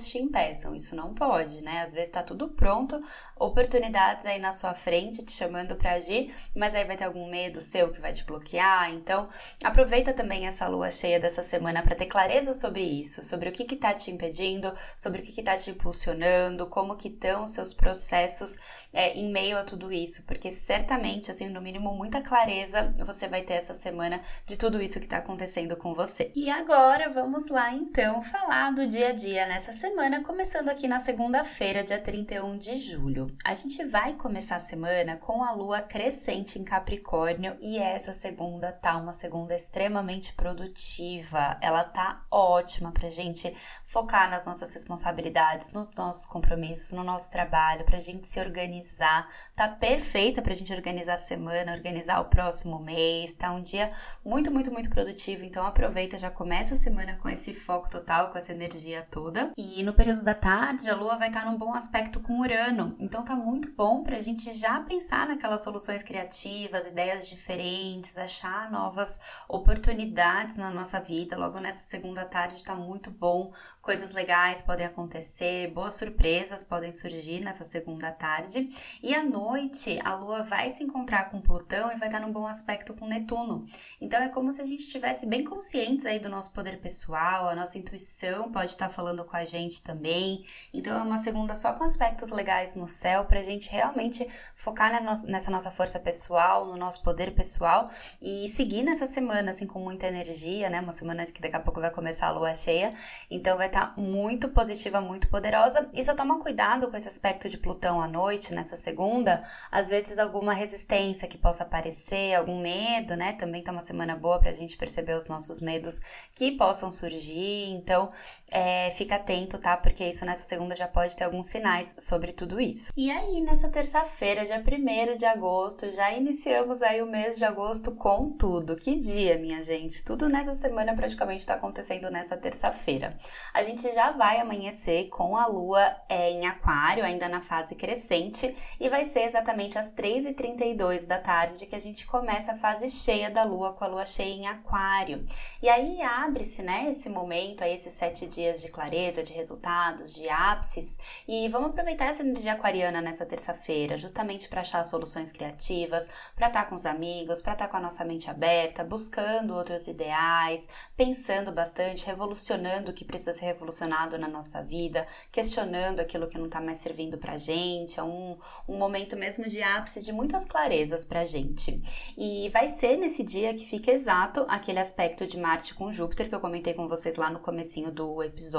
te 0.07 0.17
impeçam. 0.17 0.75
Isso 0.75 0.95
não 0.95 1.13
pode, 1.13 1.61
né? 1.63 1.81
Às 1.81 1.93
vezes 1.93 2.09
tá 2.09 2.21
tudo 2.21 2.47
pronto, 2.49 3.01
oportunidades 3.37 4.25
aí 4.25 4.39
na 4.39 4.51
sua 4.51 4.73
frente 4.73 5.23
te 5.23 5.31
chamando 5.31 5.75
para 5.75 5.91
agir, 5.91 6.33
mas 6.55 6.75
aí 6.75 6.85
vai 6.85 6.97
ter 6.97 7.05
algum 7.05 7.29
medo 7.29 7.61
seu 7.61 7.91
que 7.91 7.99
vai 7.99 8.13
te 8.13 8.23
bloquear. 8.23 8.91
Então, 8.91 9.29
aproveita 9.63 10.13
também 10.13 10.47
essa 10.47 10.67
lua 10.67 10.91
cheia 10.91 11.19
dessa 11.19 11.43
semana 11.43 11.81
para 11.81 11.95
ter 11.95 12.05
clareza 12.05 12.53
sobre 12.53 12.81
isso, 12.81 13.23
sobre 13.23 13.49
o 13.49 13.51
que 13.51 13.63
está 13.73 13.93
te 13.93 14.11
impedindo, 14.11 14.73
sobre 14.95 15.21
o 15.21 15.23
que 15.23 15.39
está 15.39 15.55
te 15.55 15.71
impulsionando, 15.71 16.67
como 16.67 16.97
que 16.97 17.07
estão 17.07 17.43
os 17.43 17.51
seus 17.51 17.73
processos 17.73 18.57
é, 18.93 19.13
em 19.13 19.31
meio 19.31 19.57
a 19.57 19.63
tudo 19.63 19.91
isso, 19.91 20.23
porque 20.23 20.51
certamente, 20.51 21.31
assim, 21.31 21.49
no 21.49 21.61
mínimo, 21.61 21.93
muita 21.95 22.21
clareza 22.21 22.93
você 23.05 23.27
vai 23.27 23.41
ter 23.41 23.53
essa 23.53 23.73
semana 23.73 24.21
de 24.45 24.57
tudo 24.57 24.81
isso 24.81 24.99
que 24.99 25.05
está 25.05 25.17
acontecendo 25.17 25.75
com 25.75 25.93
você. 25.93 26.31
E 26.35 26.49
agora 26.49 27.09
vamos 27.09 27.49
lá 27.49 27.73
então 27.73 28.21
falar 28.21 28.71
do 28.71 28.87
dia 28.87 29.08
a 29.09 29.11
dia 29.11 29.47
nessa 29.47 29.71
semana, 29.71 30.23
começando 30.23 30.69
aqui 30.69 30.87
na 30.87 30.99
segunda-feira, 30.99 31.83
dia 31.83 31.97
31 31.97 32.59
de 32.59 32.77
julho. 32.77 33.35
A 33.43 33.55
gente 33.55 33.83
vai 33.83 34.13
começar 34.13 34.57
a 34.57 34.59
semana 34.59 35.17
com 35.17 35.43
a 35.43 35.51
lua 35.51 35.81
crescente 35.81 36.59
em 36.59 36.63
Capricórnio 36.63 37.57
e 37.59 37.79
essa 37.79 38.13
segunda 38.13 38.71
tá 38.71 38.95
uma 38.97 39.11
segunda 39.11 39.55
extremamente 39.55 40.33
produtiva. 40.33 41.57
Ela 41.59 41.83
tá 41.83 42.23
ótima 42.29 42.91
pra 42.91 43.09
gente 43.09 43.51
focar 43.83 44.29
nas 44.29 44.45
nossas 44.45 44.71
responsabilidades, 44.71 45.71
no 45.71 45.89
nosso 45.97 46.29
compromisso, 46.29 46.95
no 46.95 47.03
nosso 47.03 47.31
trabalho, 47.31 47.85
pra 47.85 47.97
gente 47.97 48.27
se 48.27 48.39
organizar. 48.39 49.27
Tá 49.55 49.67
perfeita 49.67 50.39
pra 50.39 50.53
gente 50.53 50.71
organizar 50.71 51.15
a 51.15 51.17
semana, 51.17 51.73
organizar 51.73 52.21
o 52.21 52.25
próximo 52.25 52.77
mês. 52.77 53.33
Tá 53.33 53.51
um 53.53 53.61
dia 53.63 53.89
muito, 54.23 54.51
muito, 54.51 54.71
muito 54.71 54.91
produtivo. 54.91 55.45
Então 55.45 55.65
aproveita, 55.65 56.15
já 56.15 56.29
começa 56.29 56.75
a 56.75 56.77
semana 56.77 57.15
com 57.15 57.27
esse 57.27 57.55
foco 57.55 57.89
total, 57.89 58.29
com 58.29 58.37
essa 58.37 58.51
energia 58.51 58.98
toda. 59.07 59.51
E 59.57 59.83
no 59.83 59.93
período 59.93 60.23
da 60.23 60.33
tarde, 60.33 60.89
a 60.89 60.95
lua 60.95 61.17
vai 61.17 61.27
estar 61.29 61.45
num 61.45 61.57
bom 61.57 61.73
aspecto 61.73 62.19
com 62.19 62.39
Urano. 62.39 62.95
Então 62.99 63.23
tá 63.23 63.35
muito 63.35 63.71
bom 63.71 64.03
pra 64.03 64.19
gente 64.19 64.51
já 64.53 64.79
pensar 64.81 65.27
naquelas 65.27 65.61
soluções 65.61 66.03
criativas, 66.03 66.85
ideias 66.85 67.27
diferentes, 67.27 68.17
achar 68.17 68.71
novas 68.71 69.19
oportunidades 69.47 70.57
na 70.57 70.69
nossa 70.69 70.99
vida. 70.99 71.37
Logo 71.37 71.59
nessa 71.59 71.83
segunda 71.83 72.25
tarde 72.25 72.55
está 72.55 72.75
muito 72.75 73.11
bom, 73.11 73.51
coisas 73.81 74.13
legais 74.13 74.61
podem 74.61 74.85
acontecer, 74.85 75.71
boas 75.71 75.95
surpresas 75.95 76.63
podem 76.63 76.91
surgir 76.91 77.39
nessa 77.41 77.65
segunda 77.65 78.11
tarde. 78.11 78.69
E 79.01 79.13
à 79.15 79.23
noite, 79.23 79.99
a 80.03 80.15
Lua 80.15 80.43
vai 80.43 80.69
se 80.69 80.83
encontrar 80.83 81.29
com 81.29 81.41
Plutão 81.41 81.91
e 81.91 81.95
vai 81.95 82.07
estar 82.07 82.19
num 82.19 82.31
bom 82.31 82.47
aspecto 82.47 82.93
com 82.93 83.07
Netuno. 83.07 83.65
Então 83.99 84.21
é 84.21 84.29
como 84.29 84.51
se 84.51 84.61
a 84.61 84.65
gente 84.65 84.81
estivesse 84.81 85.25
bem 85.25 85.43
conscientes 85.43 86.05
aí 86.05 86.19
do 86.19 86.29
nosso 86.29 86.53
poder 86.53 86.79
pessoal, 86.79 87.49
a 87.49 87.55
nossa 87.55 87.77
intuição 87.77 88.51
pode 88.51 88.71
estar 88.71 88.88
tá 88.89 88.91
falando 88.91 89.23
com 89.23 89.37
a 89.37 89.45
gente 89.45 89.81
também. 89.81 90.43
Então 90.73 90.97
é 90.97 91.01
uma 91.01 91.17
segunda 91.17 91.55
só 91.55 91.73
com 91.73 91.83
aspectos 91.83 92.31
legais 92.31 92.75
no 92.75 92.87
céu 92.87 93.25
pra 93.25 93.41
gente 93.41 93.69
realmente 93.69 94.27
focar 94.55 94.91
nessa 95.27 95.51
nossa 95.51 95.71
força 95.71 95.99
pessoal, 95.99 96.65
no 96.65 96.75
nosso 96.75 97.01
poder 97.03 97.33
pessoal 97.33 97.89
e 98.21 98.49
seguir 98.49 98.83
nessa 98.83 99.05
semana 99.05 99.51
assim 99.51 99.67
com 99.67 99.79
muita 99.79 100.07
energia, 100.07 100.69
né? 100.69 100.81
Uma 100.81 100.91
semana 100.91 101.25
que 101.25 101.39
daqui 101.39 101.55
a 101.55 101.59
pouco 101.59 101.79
vai 101.79 101.91
começar 101.91 102.27
a 102.27 102.31
lua 102.31 102.53
cheia. 102.53 102.93
Então 103.29 103.57
vai 103.57 103.67
estar 103.67 103.95
tá 103.95 104.01
muito 104.01 104.49
positiva, 104.49 104.99
muito 104.99 105.29
poderosa. 105.29 105.89
E 105.93 106.03
só 106.03 106.15
toma 106.15 106.39
cuidado 106.39 106.89
com 106.89 106.97
esse 106.97 107.07
aspecto 107.07 107.47
de 107.47 107.57
Plutão 107.57 108.01
à 108.01 108.07
noite, 108.07 108.53
nessa 108.53 108.75
segunda, 108.75 109.43
às 109.71 109.89
vezes 109.89 110.17
alguma 110.17 110.53
resistência 110.53 111.27
que 111.27 111.37
possa 111.37 111.63
aparecer, 111.63 112.33
algum 112.33 112.59
medo, 112.59 113.15
né? 113.15 113.33
Também 113.33 113.63
tá 113.63 113.71
uma 113.71 113.81
semana 113.81 114.15
boa 114.15 114.39
pra 114.39 114.51
gente 114.53 114.77
perceber 114.77 115.15
os 115.15 115.27
nossos 115.27 115.61
medos 115.61 115.99
que 116.33 116.51
possam 116.51 116.91
surgir. 116.91 117.69
Então, 117.71 118.09
é, 118.49 118.78
fica 118.91 119.15
atento, 119.15 119.57
tá? 119.57 119.77
Porque 119.77 120.03
isso 120.03 120.25
nessa 120.25 120.43
segunda 120.43 120.75
já 120.75 120.87
pode 120.87 121.15
ter 121.15 121.23
alguns 121.23 121.47
sinais 121.47 121.95
sobre 121.99 122.31
tudo 122.31 122.59
isso. 122.59 122.91
E 122.95 123.09
aí, 123.09 123.41
nessa 123.41 123.69
terça-feira, 123.69 124.45
dia 124.45 124.61
1 124.61 125.15
de 125.15 125.25
agosto, 125.25 125.91
já 125.91 126.11
iniciamos 126.11 126.81
aí 126.81 127.01
o 127.01 127.05
mês 127.05 127.37
de 127.37 127.45
agosto 127.45 127.91
com 127.91 128.29
tudo. 128.29 128.75
Que 128.75 128.95
dia, 128.95 129.37
minha 129.37 129.63
gente! 129.63 130.03
Tudo 130.03 130.29
nessa 130.29 130.53
semana 130.53 130.95
praticamente 130.95 131.41
está 131.41 131.55
acontecendo 131.55 132.09
nessa 132.09 132.37
terça-feira. 132.37 133.09
A 133.53 133.61
gente 133.61 133.91
já 133.91 134.11
vai 134.11 134.39
amanhecer 134.39 135.09
com 135.09 135.35
a 135.35 135.45
lua 135.45 135.95
é, 136.07 136.31
em 136.31 136.45
Aquário, 136.45 137.03
ainda 137.03 137.27
na 137.27 137.41
fase 137.41 137.75
crescente, 137.75 138.55
e 138.79 138.89
vai 138.89 139.05
ser 139.05 139.21
exatamente 139.21 139.77
às 139.77 139.93
3h32 139.93 141.05
da 141.05 141.17
tarde 141.17 141.65
que 141.65 141.75
a 141.75 141.79
gente 141.79 142.05
começa 142.05 142.51
a 142.51 142.55
fase 142.55 142.89
cheia 142.89 143.29
da 143.29 143.43
lua, 143.43 143.73
com 143.73 143.83
a 143.83 143.87
lua 143.87 144.05
cheia 144.05 144.33
em 144.33 144.47
Aquário. 144.47 145.25
E 145.61 145.69
aí 145.69 146.01
abre-se, 146.01 146.61
né, 146.61 146.87
esse 146.89 147.09
momento, 147.09 147.63
aí 147.63 147.73
esses 147.73 147.93
sete 147.93 148.27
dias 148.27 148.61
de 148.61 148.68
clareza, 148.69 149.23
de 149.23 149.33
resultados, 149.33 150.13
de 150.13 150.29
ápices. 150.29 150.97
E 151.27 151.47
vamos 151.49 151.71
aproveitar 151.71 152.05
essa 152.05 152.21
energia 152.21 152.53
aquariana 152.53 153.01
nessa 153.01 153.25
terça-feira, 153.25 153.97
justamente 153.97 154.47
para 154.47 154.61
achar 154.61 154.83
soluções 154.83 155.31
criativas, 155.31 156.09
para 156.35 156.47
estar 156.47 156.63
tá 156.63 156.69
com 156.69 156.75
os 156.75 156.85
amigos, 156.85 157.41
para 157.41 157.53
estar 157.53 157.65
tá 157.65 157.71
com 157.71 157.77
a 157.77 157.81
nossa 157.81 158.03
mente 158.05 158.29
aberta, 158.29 158.83
buscando 158.83 159.55
outros 159.55 159.87
ideais, 159.87 160.67
pensando 160.95 161.51
bastante, 161.51 162.05
revolucionando 162.05 162.91
o 162.91 162.93
que 162.93 163.05
precisa 163.05 163.33
ser 163.33 163.45
revolucionado 163.45 164.17
na 164.17 164.27
nossa 164.27 164.61
vida, 164.61 165.05
questionando 165.31 165.99
aquilo 165.99 166.27
que 166.27 166.37
não 166.37 166.45
está 166.45 166.61
mais 166.61 166.77
servindo 166.77 167.17
para 167.17 167.37
gente. 167.37 167.99
É 167.99 168.03
um, 168.03 168.37
um 168.67 168.77
momento 168.77 169.15
mesmo 169.15 169.47
de 169.47 169.61
ápice, 169.61 170.03
de 170.03 170.11
muitas 170.11 170.45
clarezas 170.45 171.05
para 171.05 171.25
gente. 171.25 171.81
E 172.17 172.49
vai 172.49 172.69
ser 172.69 172.97
nesse 172.97 173.23
dia 173.23 173.53
que 173.53 173.65
fica 173.65 173.91
exato 173.91 174.45
aquele 174.47 174.79
aspecto 174.79 175.25
de 175.25 175.37
Marte 175.37 175.73
com 175.73 175.91
Júpiter 175.91 176.29
que 176.29 176.35
eu 176.35 176.39
comentei 176.39 176.73
com 176.73 176.87
vocês 176.87 177.17
lá 177.17 177.29
no 177.29 177.39
comecinho 177.39 177.91
do 177.91 178.23
episódio. 178.23 178.58